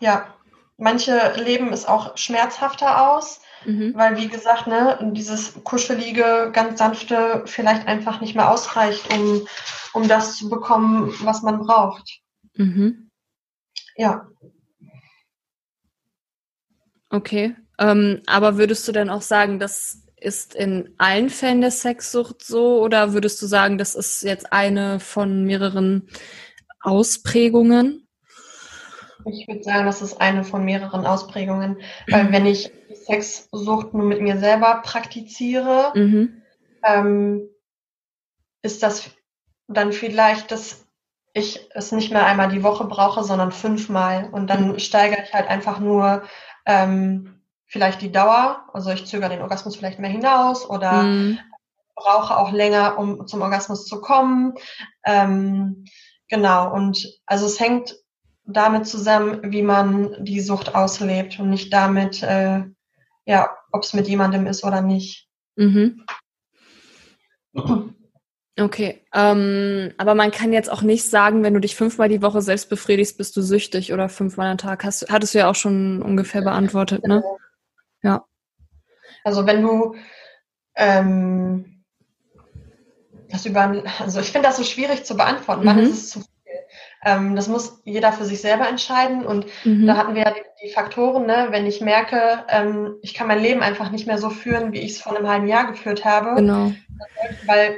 [0.00, 0.34] ja,
[0.76, 3.94] manche leben es auch schmerzhafter aus, mhm.
[3.94, 9.46] weil wie gesagt, ne, dieses kuschelige, ganz sanfte vielleicht einfach nicht mehr ausreicht, um,
[9.92, 12.20] um das zu bekommen, was man braucht.
[12.54, 13.10] Mhm.
[13.96, 14.26] Ja.
[17.10, 17.54] Okay.
[17.78, 22.82] Ähm, aber würdest du denn auch sagen, das ist in allen Fällen der Sexsucht so
[22.82, 26.08] oder würdest du sagen, das ist jetzt eine von mehreren
[26.80, 28.06] Ausprägungen?
[29.28, 32.70] Ich würde sagen, das ist eine von mehreren Ausprägungen, weil wenn ich
[33.06, 36.42] Sexsucht nur mit mir selber praktiziere, mhm.
[36.84, 37.48] ähm,
[38.62, 39.10] ist das
[39.68, 40.86] dann vielleicht das
[41.36, 44.30] ich es nicht mehr einmal die Woche brauche, sondern fünfmal.
[44.32, 44.78] Und dann mhm.
[44.78, 46.22] steigere ich halt einfach nur
[46.64, 48.64] ähm, vielleicht die Dauer.
[48.72, 51.38] Also ich zögere den Orgasmus vielleicht mehr hinaus oder mhm.
[51.94, 54.54] brauche auch länger, um zum Orgasmus zu kommen.
[55.04, 55.84] Ähm,
[56.28, 56.72] genau.
[56.72, 57.94] Und also es hängt
[58.46, 62.62] damit zusammen, wie man die Sucht auslebt und nicht damit, äh,
[63.26, 65.28] ja, ob es mit jemandem ist oder nicht.
[65.56, 66.04] Mhm.
[68.58, 72.40] Okay, ähm, aber man kann jetzt auch nicht sagen, wenn du dich fünfmal die Woche
[72.40, 74.84] selbst befriedigst, bist du süchtig oder fünfmal am Tag.
[74.84, 77.22] Hast, hattest du ja auch schon ungefähr beantwortet, ne?
[78.02, 78.24] Ja.
[79.24, 79.94] Also wenn du
[80.74, 81.84] ähm,
[83.28, 85.62] das über, also ich finde das so schwierig zu beantworten.
[85.62, 85.66] Mhm.
[85.66, 86.24] Wann ist es zu
[87.06, 89.24] ähm, das muss jeder für sich selber entscheiden.
[89.24, 89.86] Und mhm.
[89.86, 91.46] da hatten wir ja die, die Faktoren, ne?
[91.50, 94.92] wenn ich merke, ähm, ich kann mein Leben einfach nicht mehr so führen, wie ich
[94.92, 96.34] es vor einem halben Jahr geführt habe.
[96.34, 96.72] Genau.
[97.46, 97.76] Weil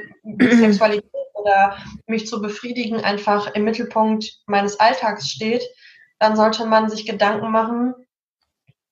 [0.57, 5.63] Sexualität oder mich zu befriedigen einfach im Mittelpunkt meines Alltags steht,
[6.17, 7.93] dann sollte man sich Gedanken machen,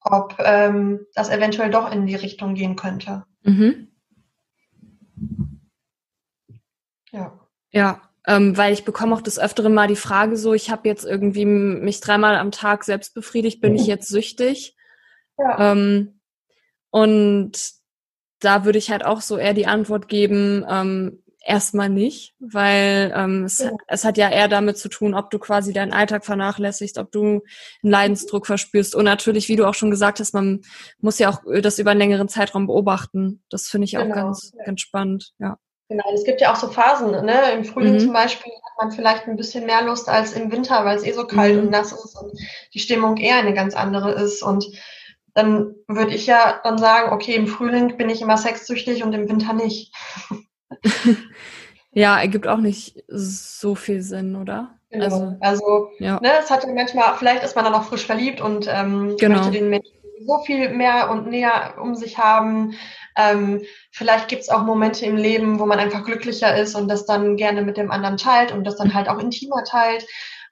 [0.01, 3.25] ob ähm, das eventuell doch in die Richtung gehen könnte.
[3.41, 3.87] Mhm.
[7.11, 7.39] Ja.
[7.71, 11.05] Ja, ähm, weil ich bekomme auch des Öfteren mal die Frage so, ich habe jetzt
[11.05, 14.75] irgendwie mich dreimal am Tag selbst befriedigt, bin ich jetzt süchtig?
[15.37, 15.71] Ja.
[15.71, 16.19] Ähm,
[16.89, 17.53] und
[18.39, 23.45] da würde ich halt auch so eher die Antwort geben, ähm, erstmal nicht, weil ähm,
[23.45, 23.71] es, ja.
[23.87, 27.21] es hat ja eher damit zu tun, ob du quasi deinen Alltag vernachlässigst, ob du
[27.21, 27.41] einen
[27.81, 28.93] Leidensdruck verspürst.
[28.93, 30.61] Und natürlich, wie du auch schon gesagt hast, man
[30.99, 33.41] muss ja auch das über einen längeren Zeitraum beobachten.
[33.49, 34.09] Das finde ich genau.
[34.09, 35.57] auch ganz, ganz spannend, ja.
[35.89, 37.51] Genau, es gibt ja auch so Phasen, ne?
[37.53, 37.99] Im Frühling mhm.
[37.99, 41.13] zum Beispiel hat man vielleicht ein bisschen mehr Lust als im Winter, weil es eh
[41.13, 41.61] so kalt mhm.
[41.61, 42.31] und nass ist und
[42.73, 44.43] die Stimmung eher eine ganz andere ist.
[44.43, 44.65] Und
[45.33, 49.29] dann würde ich ja dann sagen, okay, im Frühling bin ich immer sexsüchtig und im
[49.29, 49.93] Winter nicht.
[51.91, 54.77] ja, ergibt auch nicht so viel Sinn, oder?
[54.89, 55.05] Genau.
[55.05, 56.19] Also, also ja.
[56.19, 59.37] ne, es hat ja manchmal, vielleicht ist man dann auch frisch verliebt und ähm, genau.
[59.37, 62.73] möchte den Menschen so viel mehr und näher um sich haben.
[63.17, 67.05] Ähm, vielleicht gibt es auch Momente im Leben, wo man einfach glücklicher ist und das
[67.05, 70.05] dann gerne mit dem anderen teilt und das dann halt auch intimer teilt.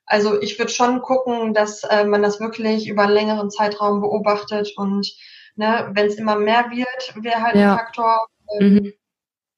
[0.08, 4.74] Also ich würde schon gucken, dass äh, man das wirklich über einen längeren Zeitraum beobachtet
[4.78, 5.16] und
[5.56, 7.72] ne, wenn es immer mehr wird, wäre halt ja.
[7.72, 8.28] ein Faktor.
[8.60, 8.94] Ähm, mhm.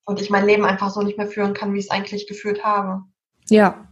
[0.05, 2.63] Und ich mein Leben einfach so nicht mehr führen kann, wie ich es eigentlich geführt
[2.63, 3.03] habe.
[3.49, 3.87] Ja.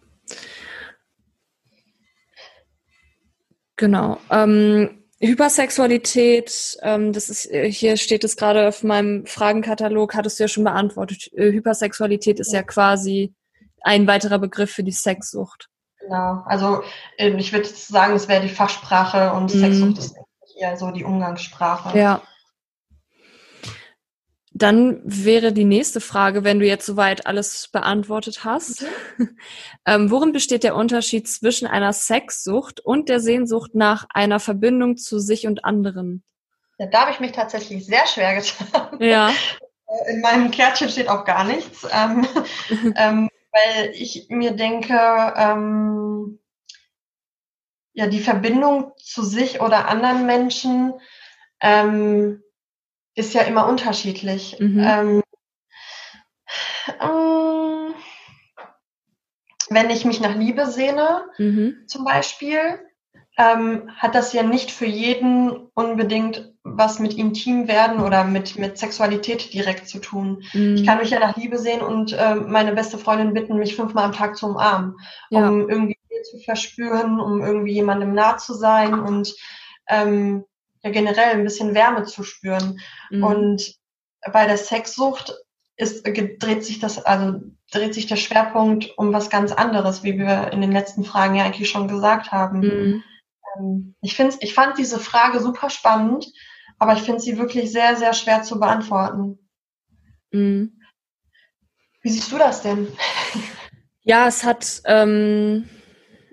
[3.76, 4.18] Genau.
[4.30, 10.44] Ähm, Hypersexualität, ähm, das ist, äh, hier steht es gerade auf meinem Fragenkatalog, hattest du
[10.44, 11.32] ja schon beantwortet.
[11.34, 12.60] Äh, Hypersexualität ist ja.
[12.60, 13.34] ja quasi
[13.82, 15.70] ein weiterer Begriff für die Sexsucht.
[16.00, 16.84] Genau, also
[17.18, 19.60] ähm, ich würde sagen, es wäre die Fachsprache und mhm.
[19.60, 20.16] Sexsucht ist
[20.60, 21.98] eher so die Umgangssprache.
[21.98, 22.22] Ja.
[24.58, 28.86] Dann wäre die nächste Frage, wenn du jetzt soweit alles beantwortet hast.
[29.18, 29.38] Mhm.
[29.86, 35.20] ähm, worin besteht der Unterschied zwischen einer Sexsucht und der Sehnsucht nach einer Verbindung zu
[35.20, 36.24] sich und anderen?
[36.78, 38.98] Ja, da habe ich mich tatsächlich sehr schwer getan.
[39.02, 39.32] Ja.
[40.08, 42.26] In meinem Kärtchen steht auch gar nichts, ähm,
[42.96, 44.98] ähm, weil ich mir denke,
[45.36, 46.40] ähm,
[47.92, 50.94] ja, die Verbindung zu sich oder anderen Menschen
[51.60, 52.42] ähm,
[53.16, 54.58] ist ja immer unterschiedlich.
[54.60, 54.80] Mhm.
[54.80, 55.24] Ähm,
[57.02, 57.94] ähm,
[59.70, 61.84] wenn ich mich nach Liebe sehne, mhm.
[61.88, 62.80] zum Beispiel,
[63.38, 68.78] ähm, hat das ja nicht für jeden unbedingt was mit intim werden oder mit, mit
[68.78, 70.44] Sexualität direkt zu tun.
[70.54, 70.76] Mhm.
[70.76, 74.06] Ich kann mich ja nach Liebe sehen und äh, meine beste Freundin bitten, mich fünfmal
[74.06, 74.96] am Tag zu umarmen,
[75.30, 75.48] ja.
[75.48, 79.36] um irgendwie zu verspüren, um irgendwie jemandem nah zu sein und
[79.88, 80.46] ähm,
[80.86, 82.80] ja generell ein bisschen Wärme zu spüren.
[83.10, 83.24] Mhm.
[83.24, 83.76] Und
[84.32, 85.34] bei der Sexsucht
[85.78, 90.52] ist, dreht sich das, also dreht sich der Schwerpunkt um was ganz anderes, wie wir
[90.54, 92.60] in den letzten Fragen ja eigentlich schon gesagt haben.
[92.60, 93.04] Mhm.
[93.58, 96.32] Ähm, ich, find's, ich fand diese Frage super spannend,
[96.78, 99.40] aber ich finde sie wirklich sehr, sehr schwer zu beantworten.
[100.32, 100.80] Mhm.
[102.02, 102.88] Wie siehst du das denn?
[104.04, 105.68] Ja, es hat, ähm,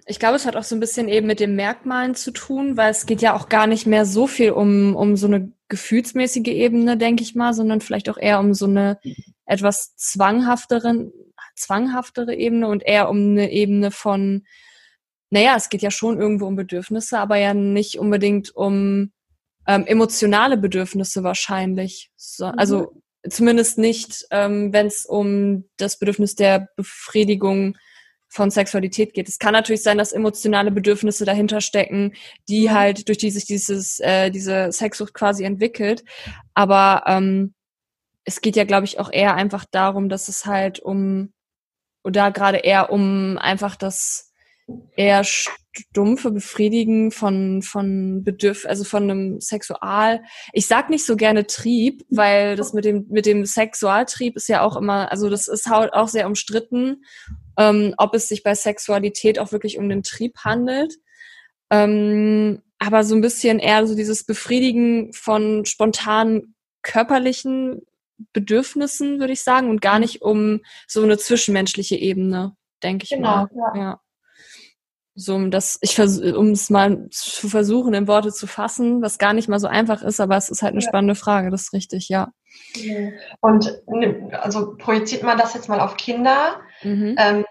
[0.06, 2.90] ich glaube, es hat auch so ein bisschen eben mit den Merkmalen zu tun, weil
[2.90, 6.96] es geht ja auch gar nicht mehr so viel um, um so eine gefühlsmäßige Ebene,
[6.96, 8.98] denke ich mal, sondern vielleicht auch eher um so eine
[9.46, 11.12] etwas zwanghafteren,
[11.54, 14.44] zwanghaftere Ebene und eher um eine Ebene von,
[15.30, 19.12] naja, es geht ja schon irgendwo um Bedürfnisse, aber ja nicht unbedingt um
[19.66, 22.10] ähm, emotionale Bedürfnisse wahrscheinlich.
[22.16, 22.54] So, mhm.
[22.56, 27.76] Also zumindest nicht, ähm, wenn es um das Bedürfnis der Befriedigung
[28.32, 29.28] von Sexualität geht.
[29.28, 32.14] Es kann natürlich sein, dass emotionale Bedürfnisse dahinter stecken,
[32.48, 32.72] die mhm.
[32.72, 36.02] halt durch die sich dieses äh, diese Sexsucht quasi entwickelt.
[36.54, 37.52] Aber ähm,
[38.24, 41.32] es geht ja, glaube ich, auch eher einfach darum, dass es halt um
[42.04, 44.32] oder gerade eher um einfach das
[44.96, 50.22] eher stumpfe Befriedigen von, von Bedürf, also von einem Sexual.
[50.52, 54.62] Ich sag nicht so gerne Trieb, weil das mit dem, mit dem Sexualtrieb ist ja
[54.62, 57.04] auch immer, also das ist halt auch sehr umstritten,
[57.58, 60.94] ähm, ob es sich bei Sexualität auch wirklich um den Trieb handelt.
[61.70, 67.82] Ähm, aber so ein bisschen eher so dieses Befriedigen von spontanen körperlichen
[68.32, 73.22] Bedürfnissen, würde ich sagen, und gar nicht um so eine zwischenmenschliche Ebene, denke ich genau,
[73.22, 73.48] mal.
[73.54, 73.76] Ja.
[73.76, 74.00] ja
[75.14, 79.34] so um das, ich um es mal zu versuchen, in Worte zu fassen, was gar
[79.34, 80.88] nicht mal so einfach ist, aber es ist halt eine ja.
[80.88, 82.32] spannende Frage, das ist richtig, ja.
[83.40, 83.82] Und
[84.32, 86.60] also projiziert man das jetzt mal auf Kinder.
[86.82, 87.14] Mhm.
[87.18, 87.44] Ähm,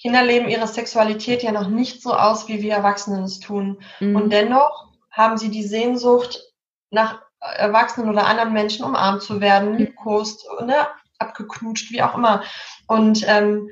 [0.00, 3.80] Kinder leben ihre Sexualität ja noch nicht so aus, wie wir Erwachsenen es tun.
[4.00, 4.16] Mhm.
[4.16, 6.42] Und dennoch haben sie die Sehnsucht
[6.90, 9.78] nach Erwachsenen oder anderen Menschen umarmt zu werden, mhm.
[9.78, 12.42] liebkost, ne, abgeknutscht, wie auch immer.
[12.86, 13.70] Und ähm,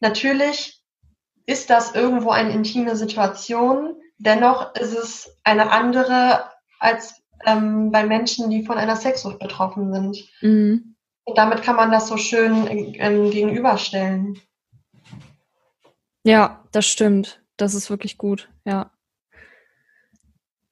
[0.00, 0.82] natürlich
[1.46, 3.96] ist das irgendwo eine intime Situation.
[4.18, 6.44] Dennoch ist es eine andere
[6.78, 10.28] als ähm, bei Menschen, die von einer Sexsucht betroffen sind.
[10.40, 10.96] Mhm.
[11.24, 14.40] Und damit kann man das so schön ähm, gegenüberstellen.
[16.24, 17.42] Ja, das stimmt.
[17.56, 18.90] Das ist wirklich gut, ja.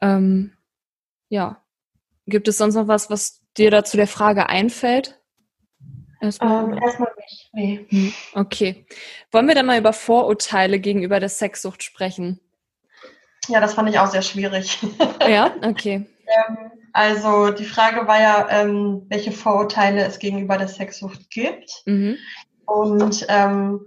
[0.00, 0.52] Ähm,
[1.28, 1.62] ja.
[2.26, 5.18] Gibt es sonst noch was, was dir da zu der Frage einfällt?
[6.20, 7.50] Erstmal, ähm, erstmal nicht.
[7.52, 7.86] Nee.
[7.88, 8.86] Hm, okay.
[9.30, 12.40] Wollen wir dann mal über Vorurteile gegenüber der Sexsucht sprechen?
[13.48, 14.78] Ja, das fand ich auch sehr schwierig.
[15.28, 16.06] Ja, okay.
[16.26, 21.82] ähm, also die Frage war ja, ähm, welche Vorurteile es gegenüber der Sexsucht gibt.
[21.84, 22.16] Mhm.
[22.64, 23.80] Und ähm,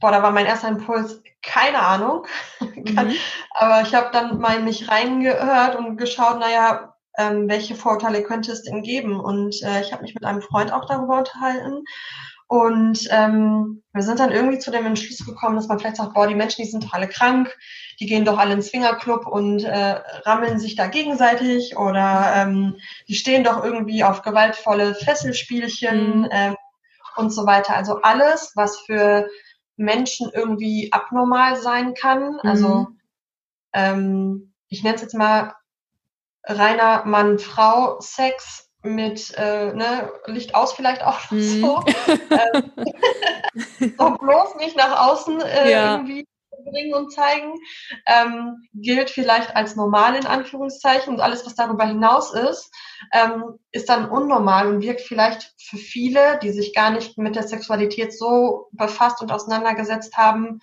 [0.00, 2.26] boah, da war mein erster Impuls, keine Ahnung.
[2.60, 3.14] mhm.
[3.50, 8.62] Aber ich habe dann mal mich reingehört und geschaut, naja, ähm, welche Vorurteile könnte es
[8.62, 9.18] denn geben?
[9.18, 11.84] Und äh, ich habe mich mit einem Freund auch darüber unterhalten.
[12.48, 16.28] Und ähm, wir sind dann irgendwie zu dem Entschluss gekommen, dass man vielleicht sagt, boah,
[16.28, 17.56] die Menschen, die sind doch alle krank,
[17.98, 22.76] die gehen doch alle ins Swingerclub und äh, rammeln sich da gegenseitig oder ähm,
[23.08, 26.28] die stehen doch irgendwie auf gewaltvolle Fesselspielchen mhm.
[26.30, 26.56] ähm,
[27.16, 27.74] und so weiter.
[27.74, 29.28] Also alles, was für
[29.76, 32.38] Menschen irgendwie abnormal sein kann.
[32.40, 32.74] Also, mhm.
[32.74, 32.86] Also
[33.72, 35.54] ähm, ich nenne es jetzt mal
[36.44, 41.60] reiner Mann-Frau-Sex mit äh, ne, Licht aus vielleicht auch mhm.
[41.60, 41.84] so.
[42.30, 42.72] ähm,
[43.98, 45.96] so bloß nicht nach außen äh, ja.
[45.96, 46.26] irgendwie
[46.64, 47.54] bringen und zeigen,
[48.06, 52.70] ähm, gilt vielleicht als normal in Anführungszeichen und alles, was darüber hinaus ist,
[53.12, 57.46] ähm, ist dann unnormal und wirkt vielleicht für viele, die sich gar nicht mit der
[57.46, 60.60] Sexualität so befasst und auseinandergesetzt haben,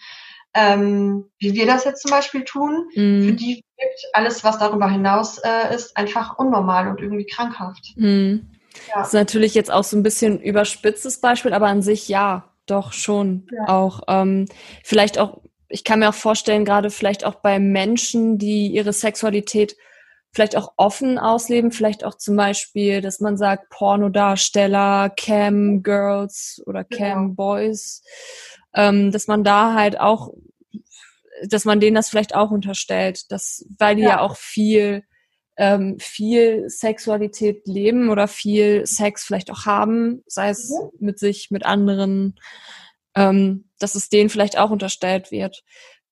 [0.53, 3.23] ähm, wie wir das jetzt zum Beispiel tun, mhm.
[3.23, 7.93] für die wirkt alles, was darüber hinaus äh, ist, einfach unnormal und irgendwie krankhaft.
[7.95, 8.51] Mhm.
[8.89, 8.99] Ja.
[8.99, 12.93] Das ist natürlich jetzt auch so ein bisschen überspitztes Beispiel, aber an sich ja, doch
[12.93, 13.67] schon ja.
[13.67, 14.01] auch.
[14.07, 14.45] Ähm,
[14.83, 15.41] vielleicht auch,
[15.73, 19.75] ich kann mir auch vorstellen, gerade vielleicht auch bei Menschen, die ihre Sexualität
[20.31, 26.83] vielleicht auch offen ausleben, vielleicht auch zum Beispiel, dass man sagt, Pornodarsteller, Cam Girls oder
[26.83, 27.33] Cam genau.
[27.35, 28.01] Boys
[28.73, 30.33] ähm, dass man da halt auch,
[31.43, 35.03] dass man denen das vielleicht auch unterstellt, dass, weil die ja, ja auch viel,
[35.57, 40.89] ähm, viel Sexualität leben oder viel Sex vielleicht auch haben, sei es mhm.
[40.99, 42.39] mit sich, mit anderen,
[43.15, 45.63] ähm, dass es denen vielleicht auch unterstellt wird.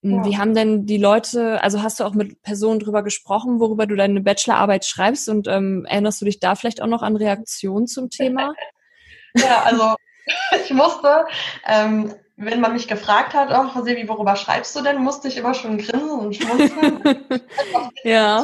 [0.04, 0.26] Ja.
[0.26, 3.96] Wie haben denn die Leute, also hast du auch mit Personen drüber gesprochen, worüber du
[3.96, 8.10] deine Bachelorarbeit schreibst und ähm, erinnerst du dich da vielleicht auch noch an Reaktionen zum
[8.10, 8.54] Thema?
[9.36, 9.96] ja, also
[10.64, 11.26] ich musste,
[11.68, 15.54] ähm, wenn man mich gefragt hat, oh, Sebi, worüber schreibst du denn, musste ich immer
[15.54, 17.02] schon grinsen und schmunzeln.
[18.04, 18.44] ja.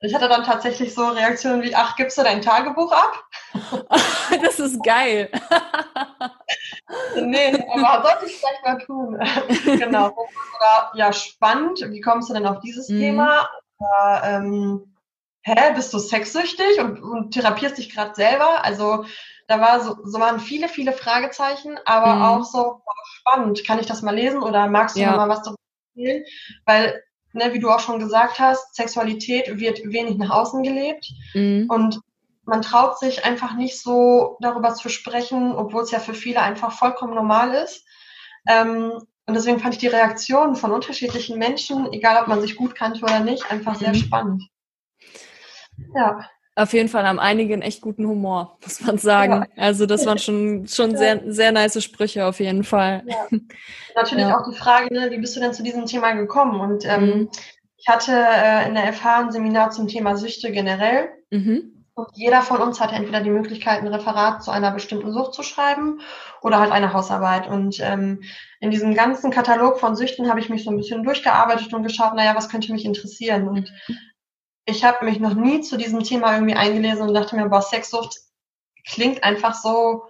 [0.00, 3.24] Ich hatte dann tatsächlich so Reaktionen wie, ach, gibst du dein Tagebuch ab?
[4.42, 5.28] das ist geil.
[7.16, 9.18] nee, aber sollte ich vielleicht mal tun.
[9.78, 10.10] genau.
[10.10, 11.80] Oder, ja, spannend.
[11.88, 12.98] Wie kommst du denn auf dieses mhm.
[13.00, 13.48] Thema?
[13.78, 14.94] Oder, ähm,
[15.42, 18.64] hä, bist du sexsüchtig und, und therapierst dich gerade selber?
[18.64, 19.04] Also
[19.48, 22.22] da war so, so waren viele, viele Fragezeichen, aber mhm.
[22.22, 23.64] auch so spannend.
[23.66, 25.16] Kann ich das mal lesen oder magst du ja.
[25.16, 25.58] mal was darüber
[25.96, 26.24] erzählen?
[26.66, 27.02] Weil
[27.32, 31.66] ne, wie du auch schon gesagt hast, Sexualität wird wenig nach außen gelebt mhm.
[31.68, 32.00] und
[32.44, 36.72] man traut sich einfach nicht so darüber zu sprechen, obwohl es ja für viele einfach
[36.72, 37.84] vollkommen normal ist.
[38.48, 38.92] Ähm,
[39.26, 43.02] und deswegen fand ich die Reaktionen von unterschiedlichen Menschen, egal ob man sich gut kannte
[43.02, 43.96] oder nicht, einfach sehr mhm.
[43.96, 44.48] spannend.
[45.94, 46.20] Ja.
[46.58, 49.46] Auf jeden Fall haben einige einen echt guten Humor, muss man sagen.
[49.54, 49.62] Ja.
[49.62, 50.98] Also das waren schon, schon ja.
[50.98, 53.04] sehr, sehr nice Sprüche auf jeden Fall.
[53.06, 53.38] Ja.
[53.94, 56.60] Natürlich auch die Frage, ne, wie bist du denn zu diesem Thema gekommen?
[56.60, 57.30] Und ähm, mhm.
[57.76, 61.10] ich hatte äh, in der FH ein Seminar zum Thema Süchte generell.
[61.30, 61.84] Mhm.
[61.94, 65.44] Und jeder von uns hatte entweder die Möglichkeit, ein Referat zu einer bestimmten Sucht zu
[65.44, 66.00] schreiben
[66.42, 67.48] oder halt eine Hausarbeit.
[67.48, 68.22] Und ähm,
[68.58, 72.14] in diesem ganzen Katalog von Süchten habe ich mich so ein bisschen durchgearbeitet und geschaut,
[72.14, 73.48] naja, was könnte mich interessieren?
[73.48, 73.72] Und
[74.68, 78.18] ich habe mich noch nie zu diesem Thema irgendwie eingelesen und dachte mir, boah, Sexsucht
[78.86, 80.04] klingt einfach so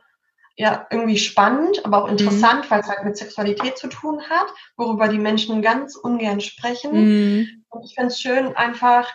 [0.57, 2.71] ja irgendwie spannend, aber auch interessant, mhm.
[2.71, 6.93] weil es halt mit Sexualität zu tun hat, worüber die Menschen ganz ungern sprechen.
[6.93, 7.65] Mhm.
[7.69, 9.09] Und ich finde es schön, einfach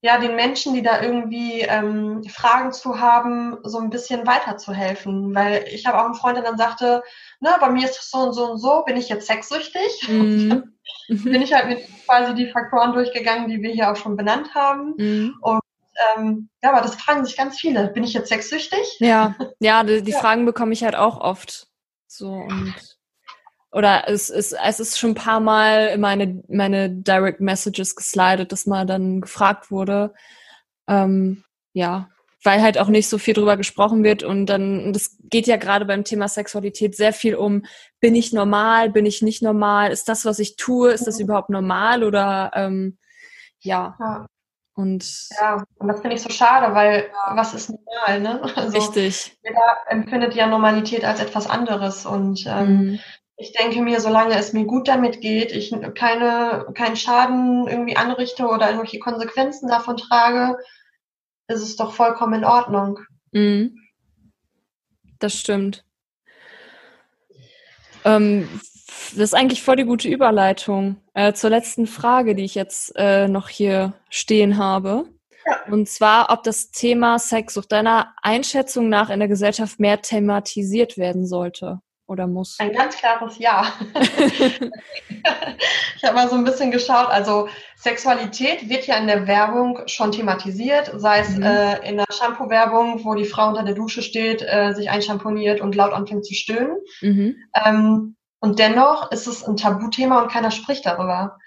[0.00, 5.34] ja den Menschen, die da irgendwie ähm, Fragen zu haben, so ein bisschen weiterzuhelfen.
[5.34, 7.02] Weil ich habe auch einen Freund, der dann sagte,
[7.40, 10.08] ne, bei mir ist es so und so und so, bin ich jetzt sexsüchtig?
[10.08, 10.72] Mhm.
[11.08, 14.94] bin ich halt mit quasi die Faktoren durchgegangen, die wir hier auch schon benannt haben.
[14.96, 15.34] Mhm.
[15.40, 15.60] Und
[16.16, 17.88] ähm, ja, aber das fragen sich ganz viele.
[17.88, 18.96] Bin ich jetzt sexsüchtig?
[19.00, 20.18] Ja, ja, die, die ja.
[20.18, 21.68] Fragen bekomme ich halt auch oft.
[22.06, 22.74] So und
[23.70, 28.50] oder es ist, es ist schon ein paar Mal in meine, meine Direct Messages geslidet,
[28.50, 30.14] dass mal dann gefragt wurde.
[30.86, 32.08] Ähm, ja,
[32.44, 35.84] weil halt auch nicht so viel drüber gesprochen wird und dann, das geht ja gerade
[35.84, 37.64] beim Thema Sexualität sehr viel um,
[38.00, 41.50] bin ich normal, bin ich nicht normal, ist das, was ich tue, ist das überhaupt
[41.50, 42.98] normal oder ähm,
[43.60, 43.96] ja.
[43.98, 44.26] ja.
[44.74, 48.40] Und ja, und das finde ich so schade, weil was ist normal, ne?
[48.54, 49.36] Also, richtig.
[49.42, 53.00] Jeder empfindet ja Normalität als etwas anderes und ähm, mhm.
[53.36, 58.46] ich denke mir, solange es mir gut damit geht, ich keine, keinen Schaden irgendwie anrichte
[58.46, 60.56] oder irgendwelche Konsequenzen davon trage,
[61.48, 63.00] ist es doch vollkommen in Ordnung.
[63.32, 63.76] Mhm.
[65.18, 65.84] Das stimmt.
[68.04, 68.48] Ähm,
[69.10, 73.26] das ist eigentlich voll die gute Überleitung äh, zur letzten Frage, die ich jetzt äh,
[73.26, 75.06] noch hier stehen habe.
[75.46, 75.72] Ja.
[75.72, 81.26] Und zwar, ob das Thema Sexsucht deiner Einschätzung nach in der Gesellschaft mehr thematisiert werden
[81.26, 82.56] sollte oder muss?
[82.58, 83.72] Ein ganz klares Ja.
[85.96, 87.08] ich habe mal so ein bisschen geschaut.
[87.08, 91.42] Also Sexualität wird ja in der Werbung schon thematisiert, sei es mhm.
[91.42, 95.74] äh, in der Shampoo-Werbung, wo die Frau unter der Dusche steht, äh, sich einschamponiert und
[95.76, 96.78] laut anfängt zu stöhnen.
[97.00, 97.36] Mhm.
[97.54, 101.38] Ähm, und dennoch ist es ein Tabuthema und keiner spricht darüber.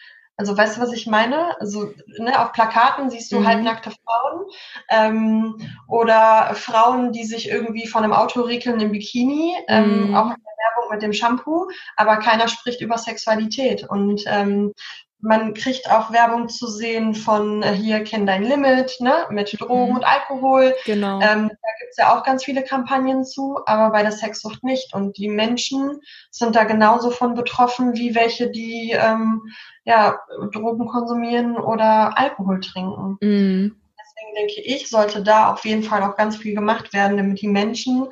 [0.42, 1.56] Also weißt du, was ich meine?
[1.60, 3.48] Also ne, auf Plakaten siehst du mhm.
[3.48, 4.48] halbnackte Frauen
[4.90, 5.56] ähm,
[5.88, 10.16] oder Frauen, die sich irgendwie von einem Auto riekeln im Bikini, ähm, mhm.
[10.16, 13.88] auch in der Werbung mit dem Shampoo, aber keiner spricht über Sexualität.
[13.88, 14.74] Und ähm,
[15.22, 19.90] man kriegt auch Werbung zu sehen von äh, hier kenn dein Limit, ne, mit Drogen
[19.90, 19.96] mhm.
[19.98, 20.76] und Alkohol.
[20.86, 21.20] Genau.
[21.22, 24.94] Ähm, da gibt's ja auch ganz viele Kampagnen zu, aber bei der Sexsucht nicht.
[24.94, 26.00] Und die Menschen
[26.32, 29.42] sind da genauso von betroffen wie welche, die ähm,
[29.84, 30.20] ja,
[30.52, 33.18] Drogen konsumieren oder Alkohol trinken.
[33.22, 33.76] Mhm.
[34.00, 37.48] Deswegen denke ich, sollte da auf jeden Fall auch ganz viel gemacht werden, damit die
[37.48, 38.08] Menschen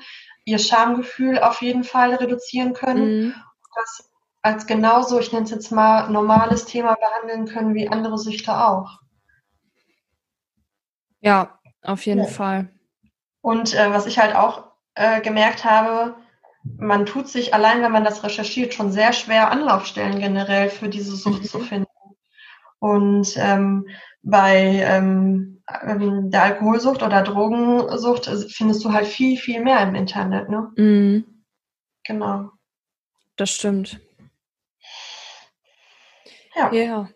[0.46, 3.28] ihr Schamgefühl auf jeden Fall reduzieren können.
[3.28, 3.36] Mhm.
[3.76, 4.09] Das
[4.42, 9.00] als genauso, ich nenne es jetzt mal, normales Thema behandeln können wie andere Süchte auch.
[11.22, 12.28] Ja, auf jeden ja.
[12.28, 12.70] Fall.
[13.42, 16.16] Und äh, was ich halt auch äh, gemerkt habe,
[16.78, 21.16] man tut sich allein, wenn man das recherchiert, schon sehr schwer, Anlaufstellen generell für diese
[21.16, 21.48] Sucht mhm.
[21.48, 21.88] zu finden.
[22.80, 23.88] Und ähm,
[24.22, 29.96] bei ähm, ähm der Alkoholsucht oder Drogensucht äh, findest du halt viel, viel mehr im
[29.96, 30.50] Internet.
[30.50, 30.72] Ne?
[30.76, 31.44] Mhm.
[32.04, 32.52] Genau.
[33.36, 34.00] Das stimmt.
[36.60, 36.74] Ja.
[36.74, 37.10] ja.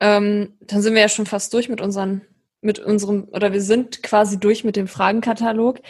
[0.00, 2.22] Ähm, dann sind wir ja schon fast durch mit unseren,
[2.60, 5.80] mit unserem, oder wir sind quasi durch mit dem Fragenkatalog.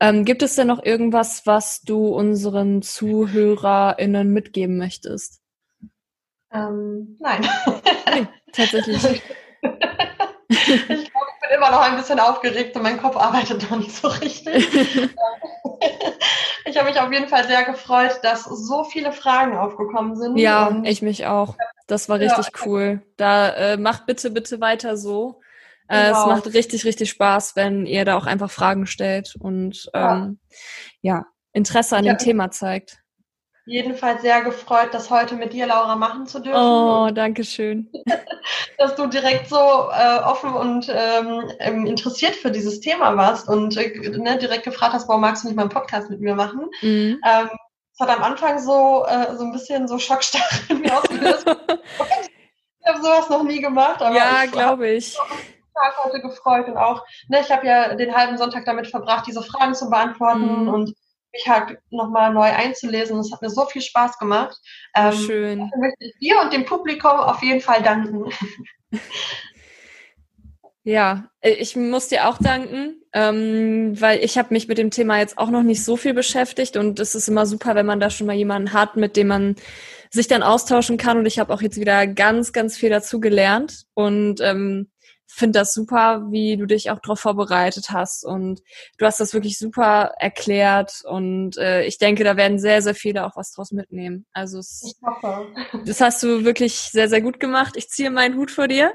[0.00, 5.40] Ähm, gibt es denn noch irgendwas, was du unseren ZuhörerInnen mitgeben möchtest?
[6.52, 7.46] Ähm, nein.
[8.14, 9.22] Nee, tatsächlich.
[10.48, 11.12] ich
[11.48, 14.68] bin immer noch ein bisschen aufgeregt und mein Kopf arbeitet noch nicht so richtig.
[16.64, 20.36] ich habe mich auf jeden Fall sehr gefreut, dass so viele Fragen aufgekommen sind.
[20.36, 21.56] Ja, ich mich auch.
[21.86, 23.02] Das war richtig ja, cool.
[23.16, 25.40] Da äh, macht bitte, bitte weiter so.
[25.88, 26.20] Äh, genau.
[26.20, 30.38] Es macht richtig, richtig Spaß, wenn ihr da auch einfach Fragen stellt und ähm,
[31.00, 31.16] ja.
[31.16, 33.02] ja Interesse an dem Thema zeigt
[33.68, 36.58] jedenfalls sehr gefreut, das heute mit dir, Laura, machen zu dürfen.
[36.58, 37.88] Oh, danke schön.
[38.78, 43.76] Dass du direkt so äh, offen und ähm, ähm, interessiert für dieses Thema warst und
[43.76, 46.70] äh, ne, direkt gefragt hast, warum magst du nicht mal einen Podcast mit mir machen?
[46.80, 47.20] Mhm.
[47.24, 47.48] Ähm,
[47.98, 51.46] das hat am Anfang so, äh, so ein bisschen so Schockstarre in mir ausgelöst.
[51.46, 54.00] ich habe sowas noch nie gemacht.
[54.00, 55.14] Aber ja, glaube ich.
[55.74, 59.42] Tag heute gefreut und auch, ne, ich habe ja den halben Sonntag damit verbracht, diese
[59.42, 60.68] Fragen zu beantworten mhm.
[60.68, 60.94] und
[61.32, 63.16] mich halt nochmal neu einzulesen.
[63.16, 64.56] Das hat mir so viel Spaß gemacht.
[64.94, 65.58] Ähm, Schön.
[65.58, 68.30] Dafür möchte ich dir und dem Publikum auf jeden Fall danken.
[70.88, 75.18] Ja, äh, ich muss dir auch danken, ähm, weil ich habe mich mit dem Thema
[75.18, 78.08] jetzt auch noch nicht so viel beschäftigt und es ist immer super, wenn man da
[78.08, 79.56] schon mal jemanden hat, mit dem man
[80.10, 83.84] sich dann austauschen kann und ich habe auch jetzt wieder ganz, ganz viel dazu gelernt
[83.92, 84.90] und ähm,
[85.28, 88.62] finde das super, wie du dich auch darauf vorbereitet hast und
[88.96, 93.26] du hast das wirklich super erklärt und äh, ich denke, da werden sehr, sehr viele
[93.26, 94.26] auch was draus mitnehmen.
[94.32, 94.98] Also es,
[95.84, 97.76] das hast du wirklich sehr, sehr gut gemacht.
[97.76, 98.94] Ich ziehe meinen Hut vor dir.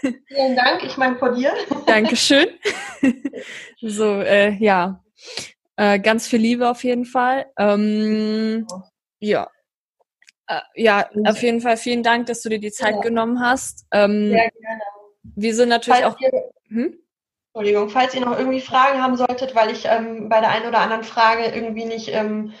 [0.00, 1.52] Vielen Dank, ich meine vor dir.
[1.86, 2.46] Dankeschön.
[3.80, 5.04] so, äh, ja,
[5.76, 7.46] äh, ganz viel Liebe auf jeden Fall.
[7.58, 8.66] Ähm,
[9.20, 9.48] ja.
[10.46, 13.00] Äh, ja, auf jeden Fall vielen Dank, dass du dir die Zeit ja.
[13.00, 13.84] genommen hast.
[13.90, 14.82] Ähm, sehr gerne
[15.34, 16.20] wir sind natürlich falls auch.
[16.20, 16.30] Ihr,
[16.68, 16.98] hm?
[17.52, 20.80] Entschuldigung, falls ihr noch irgendwie Fragen haben solltet, weil ich ähm, bei der einen oder
[20.80, 22.52] anderen Frage irgendwie nicht ähm,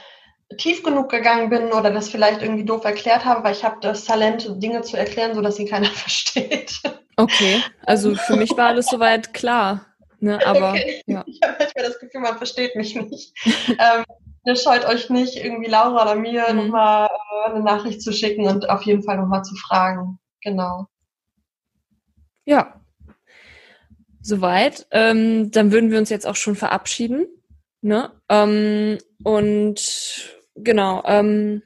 [0.56, 4.04] tief genug gegangen bin oder das vielleicht irgendwie doof erklärt habe, weil ich habe das
[4.04, 6.80] Talent, Dinge zu erklären, sodass sie keiner versteht.
[7.16, 9.86] Okay, also für mich war alles soweit klar.
[10.20, 11.02] Ne, aber okay.
[11.06, 11.24] ja.
[11.26, 13.34] ich habe manchmal das Gefühl, man versteht mich nicht.
[13.68, 14.04] ähm,
[14.44, 16.56] ne, scheut euch nicht, irgendwie Laura oder mir mhm.
[16.56, 20.18] nochmal äh, eine Nachricht zu schicken und auf jeden Fall nochmal zu fragen.
[20.42, 20.86] Genau.
[22.46, 22.80] Ja.
[24.22, 24.86] Soweit.
[24.90, 27.26] Ähm, dann würden wir uns jetzt auch schon verabschieden.
[27.82, 28.10] Ne?
[28.28, 31.02] Ähm, und genau.
[31.04, 31.62] Ähm,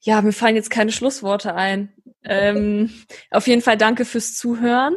[0.00, 1.92] ja, mir fallen jetzt keine Schlussworte ein.
[2.24, 2.90] Ähm,
[3.30, 4.96] auf jeden Fall danke fürs Zuhören.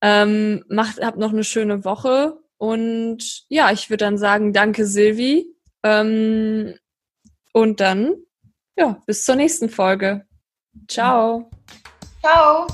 [0.00, 2.38] Ähm, macht, habt noch eine schöne Woche.
[2.58, 5.46] Und ja, ich würde dann sagen, danke Silvi.
[5.82, 6.74] Ähm,
[7.52, 8.14] und dann,
[8.76, 10.26] ja, bis zur nächsten Folge.
[10.86, 11.50] Ciao.
[12.20, 12.66] Ciao.